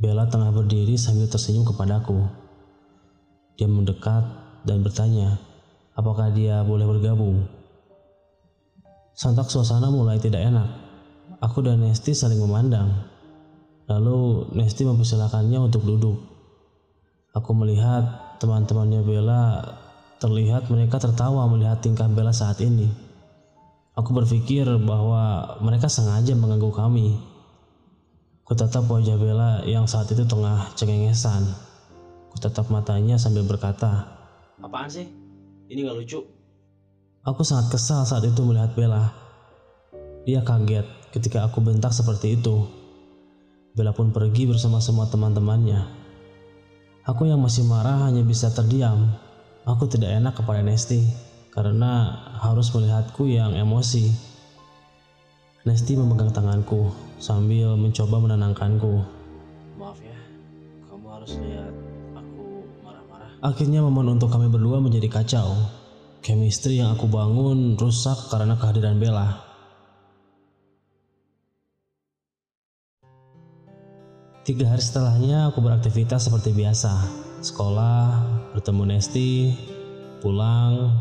Bella 0.00 0.30
tengah 0.30 0.54
berdiri 0.54 0.96
sambil 0.96 1.28
tersenyum 1.28 1.66
kepadaku. 1.66 2.24
Dia 3.58 3.68
mendekat 3.68 4.24
dan 4.64 4.80
bertanya, 4.80 5.36
apakah 5.92 6.32
dia 6.32 6.64
boleh 6.64 6.88
bergabung? 6.88 7.44
Sontak 9.12 9.52
suasana 9.52 9.92
mulai 9.92 10.16
tidak 10.16 10.40
enak. 10.40 10.70
Aku 11.44 11.60
dan 11.60 11.84
Nesti 11.84 12.16
saling 12.16 12.40
memandang. 12.40 13.04
Lalu 13.90 14.48
Nesti 14.56 14.88
mempersilahkannya 14.88 15.58
untuk 15.60 15.84
duduk. 15.84 16.16
Aku 17.36 17.52
melihat 17.52 18.38
teman-temannya 18.40 19.04
Bella 19.04 19.60
terlihat 20.22 20.72
mereka 20.72 20.96
tertawa 20.96 21.44
melihat 21.50 21.82
tingkah 21.84 22.08
Bella 22.08 22.32
saat 22.32 22.62
ini. 22.64 23.09
Aku 23.98 24.14
berpikir 24.14 24.70
bahwa 24.86 25.58
mereka 25.58 25.90
sengaja 25.90 26.38
mengganggu 26.38 26.70
kami. 26.70 27.18
Kutatap 28.46 28.86
wajah 28.86 29.18
Bella 29.18 29.50
yang 29.66 29.90
saat 29.90 30.06
itu 30.14 30.22
tengah 30.22 30.70
cengengesan. 30.78 31.42
Kutatap 32.30 32.70
matanya 32.70 33.18
sambil 33.18 33.42
berkata, 33.42 34.06
Apaan 34.62 34.86
sih? 34.86 35.10
Ini 35.66 35.86
gak 35.86 35.98
lucu. 35.98 36.22
Aku 37.26 37.42
sangat 37.42 37.74
kesal 37.74 38.06
saat 38.06 38.22
itu 38.22 38.38
melihat 38.46 38.70
Bella. 38.78 39.10
Dia 40.22 40.46
kaget 40.46 40.86
ketika 41.10 41.50
aku 41.50 41.58
bentak 41.58 41.90
seperti 41.90 42.38
itu. 42.38 42.70
Bella 43.74 43.90
pun 43.90 44.14
pergi 44.14 44.46
bersama 44.46 44.78
semua 44.78 45.10
teman-temannya. 45.10 45.98
Aku 47.10 47.26
yang 47.26 47.42
masih 47.42 47.66
marah 47.66 48.06
hanya 48.06 48.22
bisa 48.22 48.54
terdiam. 48.54 49.18
Aku 49.66 49.90
tidak 49.90 50.14
enak 50.14 50.38
kepada 50.38 50.62
Nesti 50.62 51.29
karena 51.50 52.14
harus 52.38 52.70
melihatku 52.70 53.26
yang 53.26 53.54
emosi. 53.54 54.10
Nesti 55.66 55.92
memegang 55.92 56.32
tanganku 56.32 56.88
sambil 57.20 57.76
mencoba 57.76 58.16
menenangkanku. 58.16 59.04
Maaf 59.76 60.00
ya, 60.00 60.16
kamu 60.88 61.06
harus 61.10 61.32
lihat 61.36 61.74
aku 62.16 62.64
marah-marah. 62.80 63.28
Akhirnya 63.44 63.84
momen 63.84 64.16
untuk 64.16 64.32
kami 64.32 64.48
berdua 64.48 64.80
menjadi 64.80 65.10
kacau. 65.12 65.52
Chemistry 66.24 66.80
yang 66.80 66.96
aku 66.96 67.08
bangun 67.08 67.76
rusak 67.76 68.16
karena 68.32 68.56
kehadiran 68.56 68.96
Bella. 68.96 69.50
Tiga 74.40 74.72
hari 74.72 74.80
setelahnya 74.80 75.52
aku 75.52 75.60
beraktivitas 75.60 76.26
seperti 76.26 76.56
biasa. 76.56 76.92
Sekolah, 77.44 78.24
bertemu 78.56 78.96
Nesti, 78.96 79.52
pulang. 80.24 80.96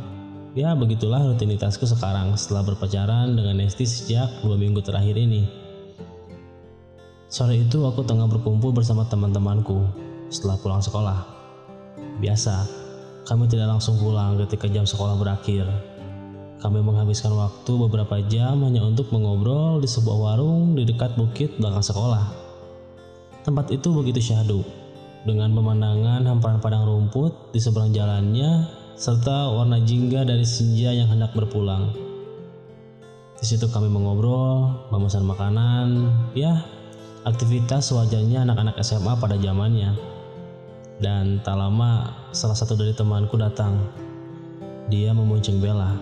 Ya 0.57 0.73
begitulah 0.73 1.21
rutinitasku 1.29 1.85
sekarang 1.85 2.33
setelah 2.33 2.65
berpacaran 2.73 3.37
dengan 3.37 3.61
Nesti 3.61 3.85
sejak 3.85 4.41
dua 4.41 4.57
minggu 4.57 4.81
terakhir 4.81 5.13
ini. 5.13 5.45
Sore 7.29 7.61
itu 7.61 7.85
aku 7.85 8.01
tengah 8.01 8.25
berkumpul 8.25 8.73
bersama 8.73 9.05
teman-temanku 9.05 9.85
setelah 10.33 10.57
pulang 10.57 10.81
sekolah. 10.81 11.21
Biasa, 12.17 12.65
kami 13.29 13.45
tidak 13.45 13.77
langsung 13.77 14.01
pulang 14.01 14.41
ketika 14.41 14.65
jam 14.73 14.89
sekolah 14.89 15.21
berakhir. 15.21 15.69
Kami 16.65 16.81
menghabiskan 16.81 17.29
waktu 17.37 17.69
beberapa 17.85 18.17
jam 18.25 18.65
hanya 18.65 18.81
untuk 18.81 19.13
mengobrol 19.13 19.77
di 19.77 19.85
sebuah 19.85 20.17
warung 20.17 20.73
di 20.73 20.81
dekat 20.81 21.13
bukit 21.13 21.61
belakang 21.61 21.85
sekolah. 21.85 22.25
Tempat 23.45 23.69
itu 23.69 23.93
begitu 23.93 24.33
syahdu, 24.33 24.65
dengan 25.29 25.53
pemandangan 25.53 26.25
hamparan 26.25 26.57
padang 26.57 26.89
rumput 26.89 27.53
di 27.53 27.61
seberang 27.61 27.93
jalannya, 27.93 28.78
serta 28.99 29.47
warna 29.55 29.79
jingga 29.79 30.27
dari 30.27 30.43
senja 30.43 30.91
yang 30.91 31.07
hendak 31.07 31.31
berpulang. 31.31 31.95
Di 33.39 33.47
situ 33.47 33.71
kami 33.71 33.87
mengobrol, 33.87 34.75
memesan 34.91 35.23
makanan, 35.23 36.11
ya 36.35 36.59
aktivitas 37.23 37.95
wajarnya 37.95 38.43
anak-anak 38.43 38.75
SMA 38.83 39.15
pada 39.15 39.39
zamannya. 39.39 39.95
Dan 40.99 41.39
tak 41.47 41.55
lama 41.55 42.11
salah 42.35 42.59
satu 42.59 42.75
dari 42.75 42.91
temanku 42.91 43.39
datang. 43.39 43.79
Dia 44.91 45.15
memuncing 45.15 45.63
Bella. 45.63 45.95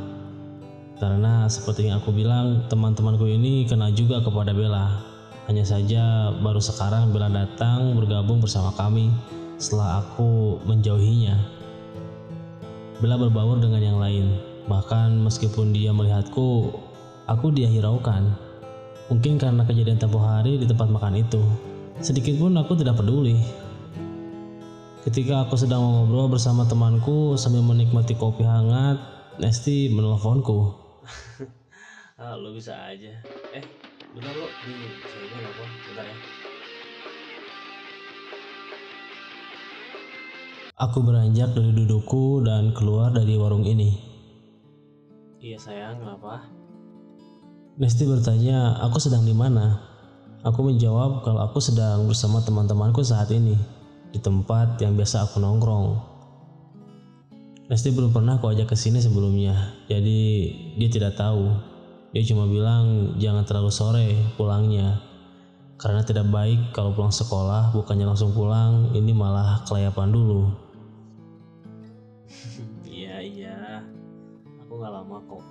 Karena 0.97 1.45
seperti 1.45 1.93
yang 1.93 2.01
aku 2.01 2.09
bilang, 2.09 2.65
teman-temanku 2.65 3.29
ini 3.29 3.69
kena 3.69 3.93
juga 3.93 4.25
kepada 4.25 4.57
Bella 4.57 4.97
hanya 5.45 5.61
saja 5.61 6.33
baru 6.41 6.57
sekarang 6.57 7.13
Bella 7.13 7.29
datang 7.29 7.93
bergabung 7.93 8.41
bersama 8.41 8.73
kami 8.73 9.13
setelah 9.61 10.01
aku 10.01 10.57
menjauhinya. 10.65 11.56
Bella 12.97 13.13
berbaur 13.13 13.61
dengan 13.61 13.77
yang 13.77 14.01
lain, 14.01 14.41
bahkan 14.65 15.21
meskipun 15.21 15.69
dia 15.69 15.93
melihatku, 15.93 16.73
aku 17.29 17.53
dia 17.53 17.69
hiraukan. 17.69 18.33
Mungkin 19.13 19.37
karena 19.37 19.61
kejadian 19.69 20.01
tempoh 20.01 20.17
hari 20.17 20.57
di 20.57 20.65
tempat 20.65 20.89
makan 20.89 21.21
itu. 21.21 21.37
Sedikit 22.01 22.41
pun 22.41 22.57
aku 22.57 22.73
tidak 22.73 22.97
peduli. 22.97 23.37
Ketika 25.05 25.45
aku 25.45 25.55
sedang 25.55 25.85
mengobrol 25.85 26.33
bersama 26.33 26.65
temanku 26.65 27.37
sambil 27.37 27.61
menikmati 27.61 28.17
kopi 28.17 28.41
hangat, 28.41 28.97
Nesti 29.37 29.93
menelponku. 29.93 30.73
ah, 32.19 32.33
lo 32.33 32.49
bisa 32.49 32.73
aja. 32.89 33.13
Eh, 33.53 33.63
bentar 34.17 34.33
lo 34.33 34.49
di 34.65 34.73
saya 35.05 35.37
nelfon 35.37 35.69
bentar 35.85 36.05
ya 36.09 36.46
Aku 40.77 41.01
beranjak 41.01 41.57
dari 41.57 41.73
dudukku 41.73 42.45
dan 42.45 42.69
keluar 42.69 43.09
dari 43.09 43.33
warung 43.33 43.65
ini. 43.65 43.97
Iya 45.41 45.57
sayang, 45.57 45.97
kenapa? 45.97 46.45
Nesti 47.81 48.05
bertanya, 48.05 48.77
aku 48.85 49.01
sedang 49.01 49.25
di 49.25 49.33
mana? 49.33 49.81
Aku 50.45 50.61
menjawab 50.61 51.25
kalau 51.25 51.41
aku 51.49 51.57
sedang 51.57 52.05
bersama 52.05 52.45
teman-temanku 52.45 53.01
saat 53.01 53.33
ini, 53.33 53.57
di 54.13 54.21
tempat 54.21 54.77
yang 54.77 54.93
biasa 54.93 55.25
aku 55.25 55.41
nongkrong. 55.41 55.97
Nesti 57.73 57.89
belum 57.97 58.13
pernah 58.13 58.37
aku 58.37 58.53
ajak 58.53 58.69
ke 58.69 58.77
sini 58.77 59.01
sebelumnya, 59.01 59.81
jadi 59.89 60.21
dia 60.77 60.89
tidak 60.93 61.17
tahu. 61.17 61.57
Dia 62.13 62.21
cuma 62.21 62.45
bilang 62.45 63.17
jangan 63.17 63.49
terlalu 63.49 63.73
sore 63.73 64.13
pulangnya, 64.37 65.01
karena 65.81 66.05
tidak 66.05 66.29
baik 66.29 66.69
kalau 66.69 66.93
pulang 66.93 67.09
sekolah 67.09 67.73
bukannya 67.73 68.05
langsung 68.05 68.29
pulang, 68.29 68.93
ini 68.93 69.09
malah 69.09 69.65
kelayapan 69.65 70.13
dulu. 70.13 70.66
Iya 72.97 73.23
iya, 73.23 73.57
aku 74.63 74.79
nggak 74.79 74.93
lama 74.93 75.17
kok, 75.27 75.43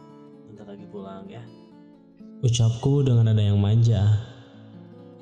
bentar 0.50 0.66
lagi 0.68 0.86
pulang 0.90 1.24
ya. 1.28 1.42
Ucapku 2.44 3.00
dengan 3.00 3.32
nada 3.32 3.40
yang 3.40 3.56
manja. 3.56 4.02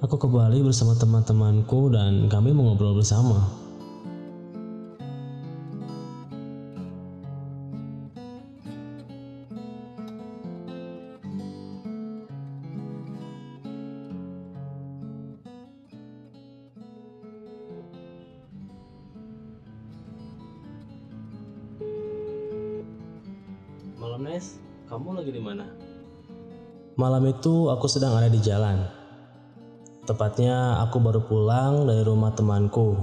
Aku 0.03 0.19
kembali 0.19 0.61
bersama 0.67 0.99
teman-temanku 0.99 1.95
dan 1.95 2.27
kami 2.27 2.51
mengobrol 2.51 2.99
bersama. 2.99 3.64
Malam 27.05 27.29
itu 27.29 27.69
aku 27.69 27.85
sedang 27.85 28.17
ada 28.17 28.33
di 28.33 28.41
jalan. 28.41 28.81
Tepatnya 30.09 30.81
aku 30.81 31.05
baru 31.05 31.21
pulang 31.29 31.85
dari 31.85 32.01
rumah 32.01 32.33
temanku. 32.33 32.97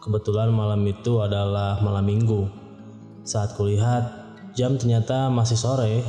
Kebetulan 0.00 0.48
malam 0.48 0.80
itu 0.88 1.20
adalah 1.20 1.76
malam 1.84 2.08
minggu. 2.08 2.48
Saat 3.28 3.52
kulihat, 3.52 4.08
jam 4.56 4.80
ternyata 4.80 5.28
masih 5.28 5.60
sore. 5.60 6.00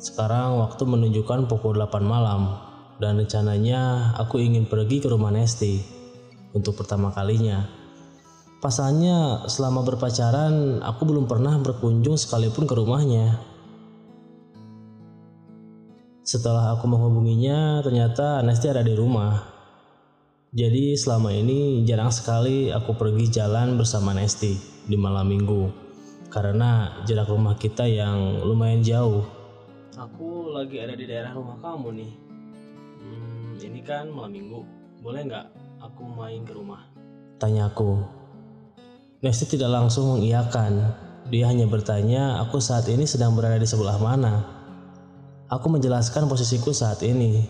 Sekarang 0.00 0.64
waktu 0.64 0.80
menunjukkan 0.88 1.44
pukul 1.44 1.76
8 1.76 2.00
malam. 2.00 2.56
Dan 2.96 3.20
rencananya 3.20 4.16
aku 4.16 4.40
ingin 4.40 4.64
pergi 4.64 5.04
ke 5.04 5.12
rumah 5.12 5.28
Nesti 5.28 5.76
untuk 6.56 6.80
pertama 6.80 7.12
kalinya. 7.12 7.68
Pasalnya 8.64 9.44
selama 9.44 9.84
berpacaran 9.84 10.80
aku 10.80 11.04
belum 11.04 11.28
pernah 11.28 11.60
berkunjung 11.60 12.16
sekalipun 12.16 12.64
ke 12.64 12.72
rumahnya. 12.72 13.36
Setelah 16.30 16.78
aku 16.78 16.86
menghubunginya 16.86 17.82
ternyata 17.82 18.38
Nesti 18.46 18.70
ada 18.70 18.86
di 18.86 18.94
rumah. 18.94 19.50
Jadi 20.54 20.94
selama 20.94 21.34
ini 21.34 21.82
jarang 21.82 22.14
sekali 22.14 22.70
aku 22.70 22.94
pergi 22.94 23.34
jalan 23.34 23.74
bersama 23.74 24.14
Nesti 24.14 24.54
di 24.86 24.94
malam 24.94 25.26
minggu. 25.26 25.74
Karena 26.30 27.02
jarak 27.02 27.34
rumah 27.34 27.58
kita 27.58 27.82
yang 27.90 28.46
lumayan 28.46 28.78
jauh. 28.78 29.26
Aku 29.98 30.54
lagi 30.54 30.78
ada 30.78 30.94
di 30.94 31.02
daerah 31.10 31.34
rumah 31.34 31.58
kamu 31.58 31.98
nih. 31.98 32.12
Hmm, 33.02 33.58
ini 33.58 33.82
kan 33.82 34.06
malam 34.14 34.30
minggu. 34.30 34.62
Boleh 35.02 35.26
nggak 35.26 35.46
aku 35.82 36.14
main 36.14 36.46
ke 36.46 36.54
rumah? 36.54 36.86
Tanya 37.42 37.74
aku. 37.74 38.06
Nesti 39.18 39.50
tidak 39.50 39.74
langsung 39.74 40.14
mengiyakan. 40.14 40.94
Dia 41.26 41.50
hanya 41.50 41.66
bertanya, 41.66 42.38
aku 42.38 42.62
saat 42.62 42.86
ini 42.86 43.02
sedang 43.02 43.34
berada 43.34 43.58
di 43.58 43.66
sebelah 43.66 43.98
mana. 43.98 44.59
Aku 45.50 45.66
menjelaskan 45.66 46.30
posisiku 46.30 46.70
saat 46.70 47.02
ini. 47.02 47.42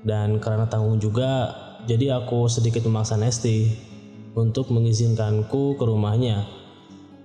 Dan 0.00 0.40
karena 0.40 0.64
tanggung 0.72 0.96
juga, 0.96 1.52
jadi 1.84 2.16
aku 2.16 2.48
sedikit 2.48 2.88
memaksa 2.88 3.20
Nesti 3.20 3.68
untuk 4.32 4.72
mengizinkanku 4.72 5.76
ke 5.76 5.84
rumahnya. 5.84 6.48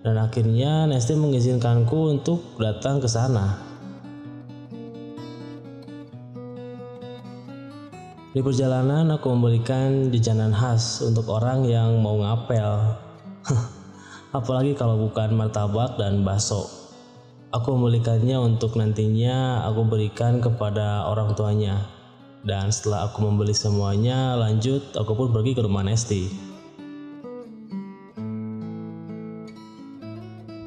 Dan 0.04 0.20
akhirnya 0.20 0.84
Nesti 0.84 1.16
mengizinkanku 1.16 2.12
untuk 2.12 2.60
datang 2.60 3.00
ke 3.00 3.08
sana. 3.08 3.56
Di 8.36 8.44
perjalanan 8.44 9.08
aku 9.16 9.32
memberikan 9.32 10.12
jajanan 10.12 10.52
khas 10.52 11.08
untuk 11.08 11.32
orang 11.32 11.64
yang 11.66 12.04
mau 12.04 12.20
ngapel. 12.20 13.00
apalagi 14.38 14.76
kalau 14.76 15.08
bukan 15.08 15.32
martabak 15.34 15.96
dan 15.96 16.28
bakso. 16.28 16.87
Aku 17.48 17.80
membelikannya 17.80 18.36
untuk 18.44 18.76
nantinya 18.76 19.64
aku 19.64 19.88
berikan 19.88 20.44
kepada 20.44 21.08
orang 21.08 21.32
tuanya. 21.32 21.88
Dan 22.44 22.76
setelah 22.76 23.08
aku 23.08 23.24
membeli 23.24 23.56
semuanya, 23.56 24.36
lanjut 24.36 24.84
aku 25.00 25.16
pun 25.16 25.32
pergi 25.32 25.56
ke 25.56 25.64
rumah 25.64 25.88
Nesti. 25.88 26.28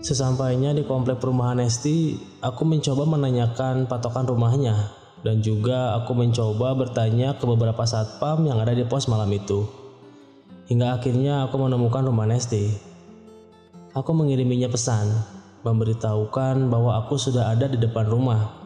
Sesampainya 0.01 0.73
di 0.73 0.81
komplek 0.89 1.21
perumahan 1.21 1.61
Nesti, 1.61 2.17
aku 2.41 2.65
mencoba 2.65 3.05
menanyakan 3.05 3.85
patokan 3.85 4.25
rumahnya 4.25 4.97
dan 5.21 5.45
juga 5.45 6.01
aku 6.01 6.17
mencoba 6.17 6.73
bertanya 6.73 7.37
ke 7.37 7.45
beberapa 7.45 7.85
satpam 7.85 8.49
yang 8.49 8.57
ada 8.57 8.73
di 8.73 8.89
pos 8.89 9.05
malam 9.05 9.29
itu. 9.29 9.69
Hingga 10.73 10.97
akhirnya 10.97 11.45
aku 11.45 11.61
menemukan 11.61 12.09
rumah 12.09 12.25
Nesti. 12.25 12.73
Aku 13.93 14.17
mengiriminya 14.17 14.73
pesan, 14.73 15.13
memberitahukan 15.61 16.73
bahwa 16.73 17.05
aku 17.05 17.21
sudah 17.21 17.53
ada 17.53 17.69
di 17.69 17.77
depan 17.77 18.09
rumah. 18.09 18.57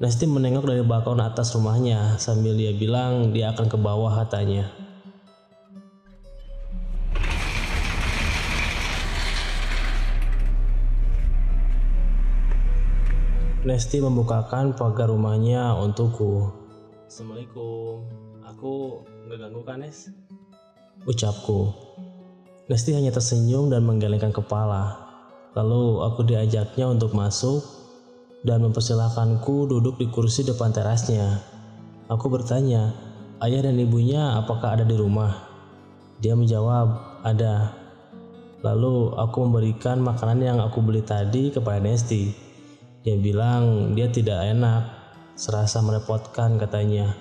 Nesti 0.00 0.24
menengok 0.24 0.64
dari 0.64 0.82
balkon 0.82 1.20
atas 1.20 1.52
rumahnya 1.52 2.16
sambil 2.16 2.56
dia 2.56 2.72
bilang 2.72 3.36
dia 3.36 3.52
akan 3.52 3.68
ke 3.68 3.76
bawah 3.76 4.10
katanya. 4.24 4.66
Nesti 13.60 14.00
membukakan 14.00 14.72
pagar 14.72 15.12
rumahnya 15.12 15.76
untukku. 15.76 16.48
Assalamualaikum, 17.04 18.08
aku 18.40 19.04
nggak 19.28 19.36
ganggu 19.36 19.60
kan 19.68 19.84
Nes? 19.84 20.08
Ucapku. 21.04 21.76
Lesti 22.72 22.96
hanya 22.96 23.12
tersenyum 23.12 23.68
dan 23.68 23.84
menggelengkan 23.84 24.32
kepala. 24.32 25.09
Lalu 25.58 26.06
aku 26.06 26.22
diajaknya 26.22 26.86
untuk 26.86 27.10
masuk 27.14 27.62
dan 28.46 28.62
mempersilahkanku 28.62 29.66
duduk 29.66 29.98
di 29.98 30.06
kursi 30.06 30.46
depan 30.46 30.70
terasnya. 30.70 31.42
Aku 32.06 32.30
bertanya, 32.30 32.94
ayah 33.42 33.66
dan 33.66 33.76
ibunya 33.78 34.38
apakah 34.38 34.78
ada 34.78 34.86
di 34.86 34.94
rumah? 34.94 35.34
Dia 36.22 36.38
menjawab, 36.38 37.20
ada. 37.26 37.74
Lalu 38.60 39.16
aku 39.16 39.36
memberikan 39.48 39.98
makanan 40.04 40.38
yang 40.44 40.58
aku 40.60 40.84
beli 40.84 41.00
tadi 41.00 41.48
kepada 41.48 41.80
Nesti. 41.80 42.30
Dia 43.00 43.16
bilang 43.16 43.96
dia 43.96 44.12
tidak 44.12 44.44
enak, 44.52 44.82
serasa 45.32 45.80
merepotkan 45.80 46.60
katanya. 46.60 47.16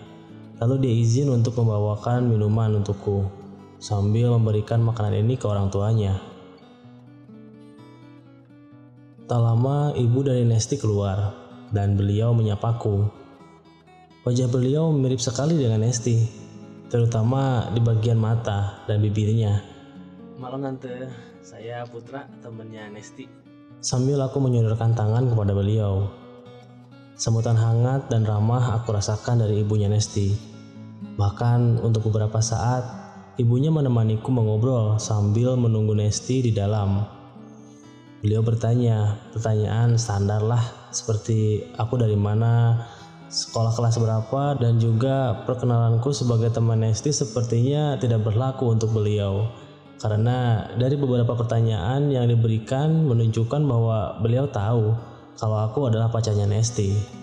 Lalu 0.60 0.84
dia 0.84 0.94
izin 1.00 1.32
untuk 1.32 1.56
membawakan 1.56 2.28
minuman 2.28 2.84
untukku 2.84 3.24
sambil 3.80 4.36
memberikan 4.36 4.84
makanan 4.84 5.24
ini 5.24 5.40
ke 5.40 5.48
orang 5.48 5.72
tuanya. 5.72 6.29
Tak 9.30 9.38
lama 9.38 9.94
ibu 9.94 10.26
dari 10.26 10.42
Nesti 10.42 10.82
keluar 10.82 11.38
dan 11.70 11.94
beliau 11.94 12.34
menyapaku. 12.34 13.06
Wajah 14.26 14.50
beliau 14.50 14.90
mirip 14.90 15.22
sekali 15.22 15.54
dengan 15.54 15.86
Nesti, 15.86 16.18
terutama 16.90 17.70
di 17.70 17.78
bagian 17.78 18.18
mata 18.18 18.82
dan 18.90 18.98
bibirnya. 19.06 19.62
Malam 20.42 20.66
tante, 20.66 21.14
saya 21.46 21.86
Putra, 21.86 22.26
temannya 22.42 22.90
Nesti. 22.90 23.30
Sambil 23.86 24.18
aku 24.18 24.42
menyodorkan 24.42 24.98
tangan 24.98 25.30
kepada 25.30 25.54
beliau. 25.54 26.10
Sambutan 27.14 27.54
hangat 27.54 28.10
dan 28.10 28.26
ramah 28.26 28.82
aku 28.82 28.98
rasakan 28.98 29.46
dari 29.46 29.62
ibunya 29.62 29.94
Nesti. 29.94 30.34
Bahkan 31.22 31.86
untuk 31.86 32.10
beberapa 32.10 32.42
saat 32.42 33.10
Ibunya 33.40 33.72
menemaniku 33.72 34.36
mengobrol 34.36 35.00
sambil 35.00 35.56
menunggu 35.56 35.96
Nesti 35.96 36.44
di 36.44 36.52
dalam. 36.52 37.19
Beliau 38.20 38.44
bertanya, 38.44 39.16
pertanyaan 39.32 39.96
standar 39.96 40.44
lah 40.44 40.60
seperti 40.92 41.64
aku 41.80 41.96
dari 41.96 42.20
mana, 42.20 42.84
sekolah 43.32 43.72
kelas 43.72 43.96
berapa, 43.96 44.60
dan 44.60 44.76
juga 44.76 45.48
perkenalanku 45.48 46.12
sebagai 46.12 46.52
teman 46.52 46.84
Nesti 46.84 47.16
sepertinya 47.16 47.96
tidak 47.96 48.28
berlaku 48.28 48.76
untuk 48.76 48.92
beliau. 48.92 49.48
Karena 50.04 50.68
dari 50.76 51.00
beberapa 51.00 51.32
pertanyaan 51.36 52.12
yang 52.12 52.28
diberikan 52.28 53.08
menunjukkan 53.08 53.62
bahwa 53.64 54.20
beliau 54.20 54.52
tahu 54.52 54.96
kalau 55.40 55.58
aku 55.64 55.88
adalah 55.88 56.12
pacarnya 56.12 56.44
Nesti. 56.44 57.19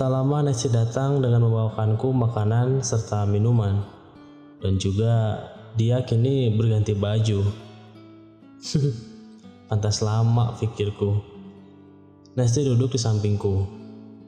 Tak 0.00 0.08
lama 0.08 0.40
Nesti 0.40 0.72
datang 0.72 1.20
dengan 1.20 1.44
membawakanku 1.44 2.08
makanan 2.08 2.80
serta 2.80 3.28
minuman. 3.28 3.84
Dan 4.64 4.80
juga 4.80 5.44
dia 5.76 6.00
kini 6.08 6.56
berganti 6.56 6.96
baju. 6.96 7.44
Pantas 9.68 10.00
lama 10.00 10.56
pikirku. 10.56 11.20
Nesti 12.32 12.64
duduk 12.64 12.96
di 12.96 12.98
sampingku. 13.04 13.68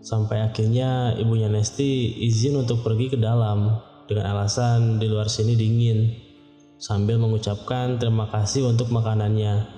Sampai 0.05 0.45
akhirnya 0.45 1.17
ibunya 1.17 1.49
Nesti 1.49 2.21
izin 2.21 2.61
untuk 2.61 2.85
pergi 2.85 3.09
ke 3.09 3.17
dalam 3.17 3.73
dengan 4.05 4.37
alasan 4.37 5.01
di 5.01 5.09
luar 5.09 5.33
sini 5.33 5.57
dingin. 5.57 6.13
Sambil 6.77 7.17
mengucapkan 7.17 7.97
terima 7.97 8.29
kasih 8.29 8.69
untuk 8.69 8.93
makanannya. 8.93 9.73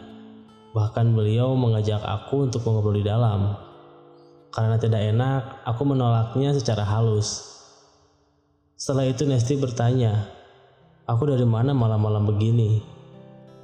Bahkan 0.75 1.15
beliau 1.15 1.55
mengajak 1.55 2.03
aku 2.03 2.51
untuk 2.51 2.67
mengobrol 2.67 2.99
di 2.99 3.07
dalam. 3.07 3.74
Karena 4.55 4.79
tidak 4.79 5.03
enak, 5.03 5.67
aku 5.67 5.83
menolaknya 5.83 6.55
secara 6.55 6.87
halus. 6.87 7.59
Setelah 8.79 9.11
itu 9.11 9.27
Nesti 9.27 9.59
bertanya, 9.59 10.31
aku 11.11 11.27
dari 11.27 11.43
mana 11.43 11.75
malam-malam 11.75 12.23
begini? 12.23 12.79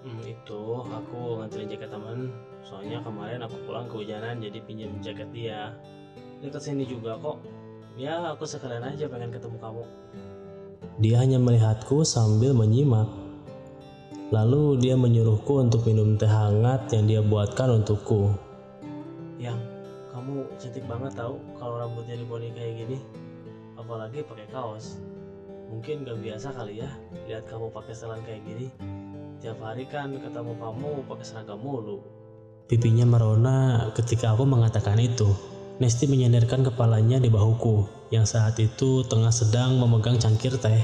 Hmm, 0.02 0.18
itu 0.26 0.60
aku 0.82 1.38
nganterin 1.38 1.70
jaket 1.70 1.94
temen. 1.94 2.34
Soalnya 2.66 2.98
kemarin 3.06 3.38
aku 3.46 3.54
pulang 3.70 3.86
kehujanan 3.86 4.42
jadi 4.42 4.58
pinjam 4.66 4.90
jaket 4.98 5.30
dia. 5.30 5.78
Dekat 6.42 6.58
sini 6.58 6.82
juga 6.82 7.14
kok. 7.22 7.38
Ya 7.94 8.34
aku 8.34 8.42
sekalian 8.42 8.82
aja 8.82 9.06
pengen 9.06 9.30
ketemu 9.30 9.62
kamu. 9.62 9.84
Dia 10.98 11.22
hanya 11.22 11.38
melihatku 11.38 12.02
sambil 12.02 12.50
menyimak. 12.50 13.06
Lalu 14.34 14.82
dia 14.82 14.98
menyuruhku 14.98 15.62
untuk 15.62 15.86
minum 15.86 16.18
teh 16.18 16.26
hangat 16.26 16.90
yang 16.90 17.06
dia 17.06 17.22
buatkan 17.22 17.78
untukku. 17.78 18.34
Yang 19.38 19.69
kamu 20.10 20.50
cantik 20.58 20.84
banget 20.90 21.14
tahu 21.14 21.38
kalau 21.54 21.78
rambutnya 21.78 22.18
diponi 22.18 22.50
kayak 22.50 22.84
gini. 22.84 22.98
Apalagi 23.78 24.26
pakai 24.26 24.50
kaos. 24.50 24.98
Mungkin 25.70 26.02
gak 26.02 26.18
biasa 26.18 26.50
kali 26.50 26.82
ya 26.82 26.90
lihat 27.30 27.46
kamu 27.46 27.70
pakai 27.70 27.94
setelan 27.94 28.20
kayak 28.26 28.42
gini. 28.42 28.66
Tiap 29.38 29.62
hari 29.62 29.86
kan 29.86 30.10
ketemu 30.18 30.52
kamu 30.58 31.06
pakai 31.06 31.24
seragam 31.24 31.62
mulu. 31.62 32.02
Pipinya 32.66 33.06
merona 33.06 33.88
ketika 33.94 34.34
aku 34.34 34.44
mengatakan 34.44 34.98
itu. 34.98 35.30
Nesti 35.80 36.04
menyandarkan 36.10 36.60
kepalanya 36.68 37.16
di 37.16 37.32
bahuku 37.32 37.88
yang 38.12 38.28
saat 38.28 38.60
itu 38.60 39.00
tengah 39.08 39.32
sedang 39.32 39.80
memegang 39.80 40.20
cangkir 40.20 40.52
teh. 40.60 40.82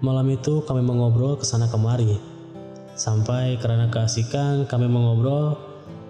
Malam 0.00 0.32
itu 0.32 0.64
kami 0.64 0.80
mengobrol 0.82 1.36
ke 1.36 1.46
sana 1.46 1.68
kemari. 1.68 2.29
Sampai 3.00 3.56
karena 3.56 3.88
keasikan 3.88 4.68
kami 4.68 4.84
mengobrol, 4.84 5.56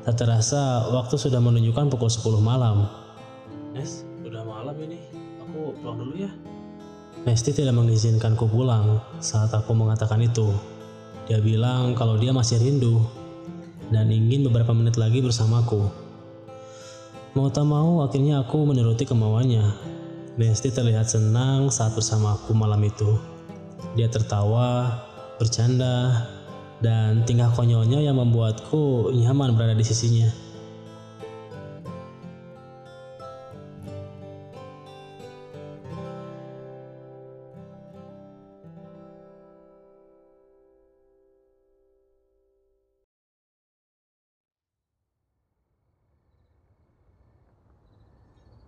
tak 0.02 0.26
terasa 0.26 0.90
waktu 0.90 1.14
sudah 1.14 1.38
menunjukkan 1.38 1.86
pukul 1.86 2.10
10 2.10 2.42
malam. 2.42 2.90
Nes, 3.70 4.02
udah 4.26 4.42
malam 4.42 4.74
ini. 4.82 4.98
Aku 5.38 5.70
pulang 5.78 6.02
dulu 6.02 6.18
ya. 6.18 6.34
Nesti 7.22 7.54
tidak 7.54 7.78
mengizinkanku 7.78 8.42
pulang 8.50 8.98
saat 9.22 9.54
aku 9.54 9.70
mengatakan 9.70 10.18
itu. 10.18 10.50
Dia 11.30 11.38
bilang 11.38 11.94
kalau 11.94 12.18
dia 12.18 12.34
masih 12.34 12.58
rindu 12.58 13.06
dan 13.94 14.10
ingin 14.10 14.50
beberapa 14.50 14.74
menit 14.74 14.98
lagi 14.98 15.22
bersamaku. 15.22 15.86
Mau 17.38 17.46
tak 17.54 17.70
mau, 17.70 18.02
akhirnya 18.02 18.42
aku 18.42 18.66
menuruti 18.66 19.06
kemauannya. 19.06 19.62
Nesti 20.42 20.74
terlihat 20.74 21.06
senang 21.06 21.70
saat 21.70 21.94
bersama 21.94 22.34
aku 22.34 22.50
malam 22.50 22.82
itu. 22.82 23.14
Dia 23.94 24.10
tertawa, 24.10 24.90
bercanda, 25.38 26.26
dan 26.80 27.28
tingkah 27.28 27.52
konyolnya 27.52 28.00
yang 28.00 28.16
membuatku 28.16 29.12
nyaman 29.12 29.52
berada 29.52 29.76
di 29.76 29.84
sisinya. 29.84 30.28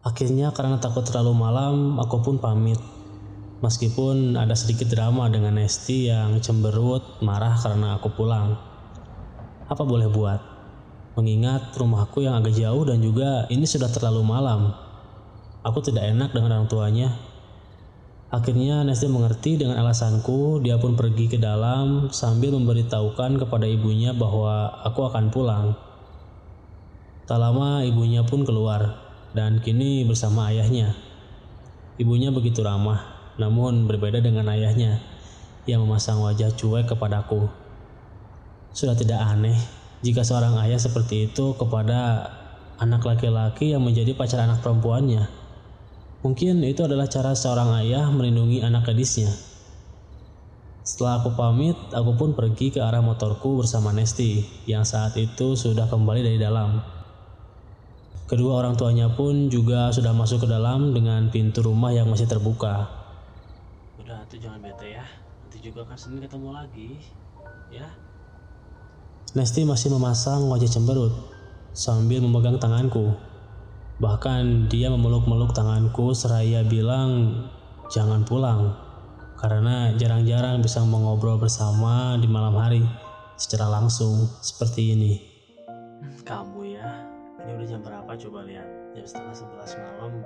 Akhirnya 0.03 0.53
karena 0.53 0.77
takut 0.77 1.07
terlalu 1.09 1.33
malam, 1.33 1.97
aku 1.97 2.21
pun 2.21 2.37
pamit. 2.37 3.02
Meskipun 3.63 4.35
ada 4.35 4.59
sedikit 4.59 4.91
drama 4.91 5.31
dengan 5.31 5.55
Nesti 5.55 6.11
yang 6.11 6.43
cemberut, 6.43 7.23
marah 7.23 7.55
karena 7.55 7.95
aku 7.95 8.11
pulang. 8.11 8.59
Apa 9.71 9.87
boleh 9.87 10.11
buat? 10.11 10.43
Mengingat 11.15 11.71
rumahku 11.79 12.27
yang 12.27 12.43
agak 12.43 12.59
jauh 12.59 12.83
dan 12.83 12.99
juga 12.99 13.47
ini 13.55 13.63
sudah 13.63 13.87
terlalu 13.87 14.27
malam. 14.27 14.75
Aku 15.63 15.79
tidak 15.79 16.11
enak 16.11 16.35
dengan 16.35 16.59
orang 16.59 16.67
tuanya. 16.67 17.15
Akhirnya 18.35 18.83
Nesti 18.83 19.07
mengerti 19.07 19.55
dengan 19.55 19.79
alasanku, 19.79 20.59
dia 20.59 20.83
pun 20.83 20.99
pergi 20.99 21.31
ke 21.31 21.39
dalam 21.39 22.11
sambil 22.11 22.59
memberitahukan 22.59 23.47
kepada 23.47 23.71
ibunya 23.71 24.11
bahwa 24.11 24.75
aku 24.83 25.07
akan 25.07 25.31
pulang. 25.31 25.79
Tak 27.31 27.39
lama 27.39 27.87
ibunya 27.87 28.27
pun 28.27 28.43
keluar 28.43 28.99
dan 29.39 29.63
kini 29.63 30.03
bersama 30.03 30.51
ayahnya. 30.51 30.99
Ibunya 32.01 32.35
begitu 32.35 32.65
ramah, 32.65 33.12
namun 33.41 33.89
berbeda 33.89 34.21
dengan 34.21 34.49
ayahnya 34.53 35.01
yang 35.65 35.87
memasang 35.87 36.19
wajah 36.21 36.53
cuek 36.53 36.91
kepadaku. 36.91 37.47
Sudah 38.73 38.97
tidak 38.97 39.21
aneh 39.23 39.57
jika 40.03 40.27
seorang 40.27 40.59
ayah 40.67 40.83
seperti 40.83 41.31
itu 41.31 41.55
kepada 41.55 42.27
anak 42.83 43.07
laki-laki 43.07 43.71
yang 43.71 43.87
menjadi 43.87 44.19
pacar 44.19 44.43
anak 44.43 44.59
perempuannya. 44.59 45.31
Mungkin 46.27 46.63
itu 46.67 46.83
adalah 46.83 47.07
cara 47.07 47.35
seorang 47.35 47.83
ayah 47.83 48.11
melindungi 48.11 48.63
anak 48.63 48.91
gadisnya. 48.91 49.31
Setelah 50.83 51.23
aku 51.23 51.39
pamit, 51.39 51.79
aku 51.95 52.19
pun 52.19 52.35
pergi 52.35 52.75
ke 52.75 52.83
arah 52.83 52.99
motorku 52.99 53.63
bersama 53.63 53.95
Nesti 53.95 54.43
yang 54.67 54.83
saat 54.83 55.15
itu 55.15 55.55
sudah 55.55 55.87
kembali 55.87 56.27
dari 56.27 56.39
dalam. 56.43 56.83
Kedua 58.27 58.59
orang 58.59 58.75
tuanya 58.75 59.13
pun 59.15 59.47
juga 59.47 59.95
sudah 59.95 60.11
masuk 60.11 60.43
ke 60.43 60.49
dalam 60.51 60.91
dengan 60.91 61.31
pintu 61.31 61.63
rumah 61.63 61.95
yang 61.95 62.11
masih 62.11 62.27
terbuka. 62.27 63.02
Tuh 64.33 64.41
jangan 64.41 64.65
bete 64.65 64.97
ya. 64.97 65.05
Nanti 65.45 65.61
juga 65.61 65.85
kan 65.85 65.93
Senin 66.01 66.25
ketemu 66.25 66.57
lagi. 66.57 66.97
Ya. 67.69 67.85
Nesti 69.37 69.69
masih 69.69 69.93
memasang 69.93 70.49
wajah 70.49 70.73
cemberut 70.73 71.13
sambil 71.77 72.25
memegang 72.25 72.57
tanganku. 72.57 73.13
Bahkan 74.01 74.73
dia 74.73 74.89
memeluk-meluk 74.89 75.53
tanganku 75.53 76.17
seraya 76.17 76.65
bilang 76.65 77.45
jangan 77.93 78.25
pulang 78.25 78.73
karena 79.37 79.93
jarang-jarang 80.01 80.65
bisa 80.65 80.81
mengobrol 80.81 81.37
bersama 81.37 82.17
di 82.17 82.25
malam 82.25 82.57
hari 82.57 82.81
secara 83.37 83.69
langsung 83.69 84.33
seperti 84.41 84.97
ini. 84.97 85.13
Kamu 86.25 86.65
ya. 86.73 87.05
Ini 87.45 87.53
udah 87.53 87.69
jam 87.69 87.85
berapa 87.85 88.09
coba 88.17 88.49
lihat? 88.49 88.97
Jam 88.97 89.05
setengah 89.05 89.37
sebelas 89.37 89.77
malam. 89.77 90.25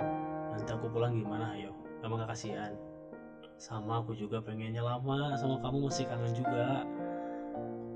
Nanti 0.55 0.71
aku 0.71 0.87
pulang 0.95 1.11
gimana 1.11 1.59
ayo? 1.59 1.75
Kamu 1.99 2.23
gak 2.23 2.31
kasihan? 2.31 2.71
Sama 3.57 4.05
aku 4.05 4.13
juga 4.13 4.37
pengennya 4.37 4.85
lama 4.85 5.33
sama 5.33 5.57
kamu 5.65 5.89
masih 5.89 6.05
kangen 6.05 6.29
juga. 6.29 6.85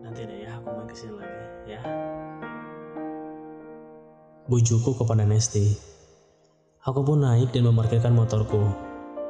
Nanti 0.02 0.26
deh 0.26 0.41
ya 0.41 0.58
aku 0.58 0.74
main 0.74 0.89
ke 0.89 0.97
sini 0.97 1.13
lagi 1.21 1.38
ya. 1.69 1.82
Bujukku 4.50 4.97
kepada 4.97 5.21
Nesti. 5.21 5.78
Aku 6.82 7.06
pun 7.06 7.21
naik 7.21 7.54
dan 7.54 7.69
memarkirkan 7.69 8.10
motorku. 8.10 8.74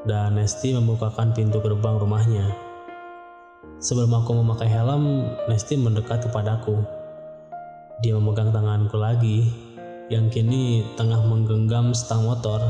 Dan 0.07 0.39
Nesti 0.39 0.71
membukakan 0.71 1.35
pintu 1.35 1.59
gerbang 1.59 1.99
rumahnya. 1.99 2.47
Sebelum 3.83 4.15
aku 4.15 4.31
memakai 4.39 4.71
helm, 4.71 5.27
Nesti 5.51 5.75
mendekat 5.75 6.31
kepadaku. 6.31 6.79
Dia 7.99 8.15
memegang 8.15 8.55
tanganku 8.55 8.95
lagi, 8.95 9.51
yang 10.07 10.31
kini 10.31 10.95
tengah 10.95 11.27
menggenggam 11.27 11.91
stang 11.91 12.23
motor. 12.23 12.63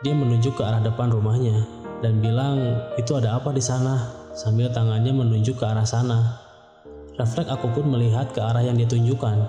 Dia 0.00 0.16
menunjuk 0.16 0.56
ke 0.56 0.64
arah 0.64 0.80
depan 0.80 1.12
rumahnya 1.12 1.75
dan 2.04 2.20
bilang, 2.20 2.80
"Itu 3.00 3.16
ada 3.16 3.36
apa 3.38 3.52
di 3.52 3.60
sana?" 3.60 4.26
sambil 4.36 4.68
tangannya 4.68 5.16
menunjuk 5.16 5.56
ke 5.56 5.64
arah 5.64 5.88
sana. 5.88 6.36
Refleks 7.16 7.48
aku 7.48 7.72
pun 7.72 7.88
melihat 7.88 8.28
ke 8.36 8.40
arah 8.44 8.60
yang 8.60 8.76
dia 8.76 8.84
tunjukkan. 8.84 9.48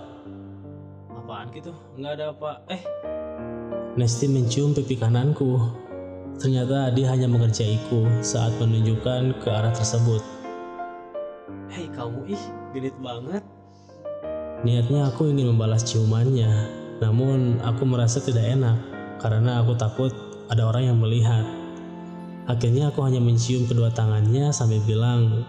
Apaan 1.12 1.52
gitu? 1.52 1.76
Nggak 2.00 2.12
ada 2.16 2.26
apa. 2.32 2.52
Eh, 2.72 2.82
Nesti 4.00 4.32
mencium 4.32 4.72
pipi 4.72 4.96
kananku. 4.96 5.60
Ternyata 6.40 6.96
dia 6.96 7.12
hanya 7.12 7.28
mengerjaiku 7.28 8.08
saat 8.24 8.56
menunjukkan 8.64 9.44
ke 9.44 9.50
arah 9.52 9.76
tersebut. 9.76 10.24
hei 11.68 11.92
kamu 11.92 12.32
ih, 12.32 12.44
genit 12.72 12.96
banget. 13.04 13.44
Niatnya 14.64 15.12
aku 15.12 15.28
ingin 15.28 15.52
membalas 15.52 15.84
ciumannya, 15.84 16.50
namun 17.04 17.60
aku 17.60 17.84
merasa 17.84 18.24
tidak 18.24 18.48
enak 18.48 18.80
karena 19.20 19.60
aku 19.60 19.76
takut 19.76 20.16
ada 20.48 20.64
orang 20.64 20.96
yang 20.96 20.98
melihat. 20.98 21.44
Akhirnya 22.48 22.88
aku 22.96 23.04
hanya 23.04 23.20
mencium 23.20 23.68
kedua 23.68 23.92
tangannya 23.92 24.56
sambil 24.56 24.80
bilang 24.88 25.44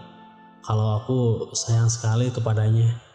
kalau 0.59 0.99
aku 0.99 1.19
sayang 1.55 1.87
sekali 1.87 2.27
kepadanya. 2.27 3.08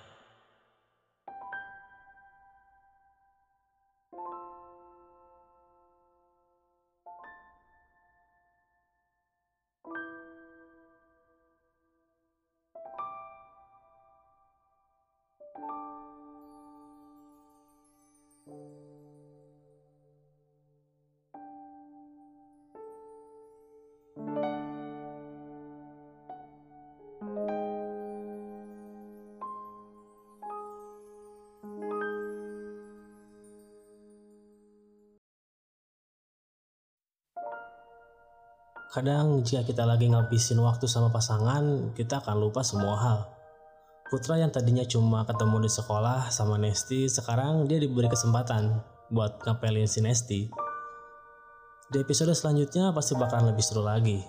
Kadang 38.94 39.42
jika 39.42 39.66
kita 39.66 39.82
lagi 39.82 40.06
ngabisin 40.06 40.62
waktu 40.62 40.86
sama 40.86 41.10
pasangan, 41.10 41.90
kita 41.98 42.22
akan 42.22 42.38
lupa 42.38 42.62
semua 42.62 42.94
hal. 42.94 43.26
Putra 44.06 44.38
yang 44.38 44.54
tadinya 44.54 44.86
cuma 44.86 45.26
ketemu 45.26 45.66
di 45.66 45.70
sekolah 45.74 46.30
sama 46.30 46.62
Nesti, 46.62 47.10
sekarang 47.10 47.66
dia 47.66 47.82
diberi 47.82 48.06
kesempatan 48.06 48.70
buat 49.10 49.42
ngapelin 49.42 49.90
si 49.90 49.98
Nesti. 49.98 50.40
Di 51.90 52.06
episode 52.06 52.38
selanjutnya 52.38 52.94
pasti 52.94 53.18
bakalan 53.18 53.50
lebih 53.50 53.66
seru 53.66 53.82
lagi. 53.82 54.22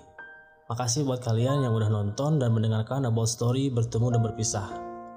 Makasih 0.65 1.05
buat 1.05 1.21
kalian 1.21 1.61
yang 1.61 1.77
udah 1.77 1.93
nonton 1.93 2.41
dan 2.41 2.49
mendengarkan 2.49 3.05
About 3.05 3.29
Story 3.29 3.69
bertemu 3.69 4.17
dan 4.17 4.21
berpisah. 4.25 4.65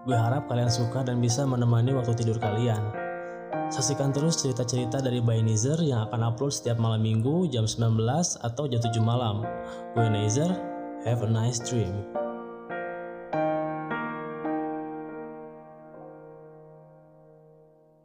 Gue 0.04 0.12
harap 0.12 0.44
kalian 0.52 0.68
suka 0.68 1.08
dan 1.08 1.24
bisa 1.24 1.48
menemani 1.48 1.96
waktu 1.96 2.12
tidur 2.20 2.36
kalian. 2.36 3.07
Saksikan 3.68 4.16
terus 4.16 4.40
cerita-cerita 4.40 5.04
dari 5.04 5.20
Bay 5.20 5.44
Nizer 5.44 5.76
yang 5.84 6.08
akan 6.08 6.32
upload 6.32 6.56
setiap 6.56 6.80
malam 6.80 7.04
minggu 7.04 7.52
jam 7.52 7.68
19 7.68 8.00
atau 8.40 8.64
jam 8.64 8.80
7 8.80 8.96
malam. 9.04 9.44
Gue 9.92 10.08
Nizer, 10.08 10.48
have 11.04 11.20
a 11.20 11.28
nice 11.28 11.60
dream. 11.60 12.17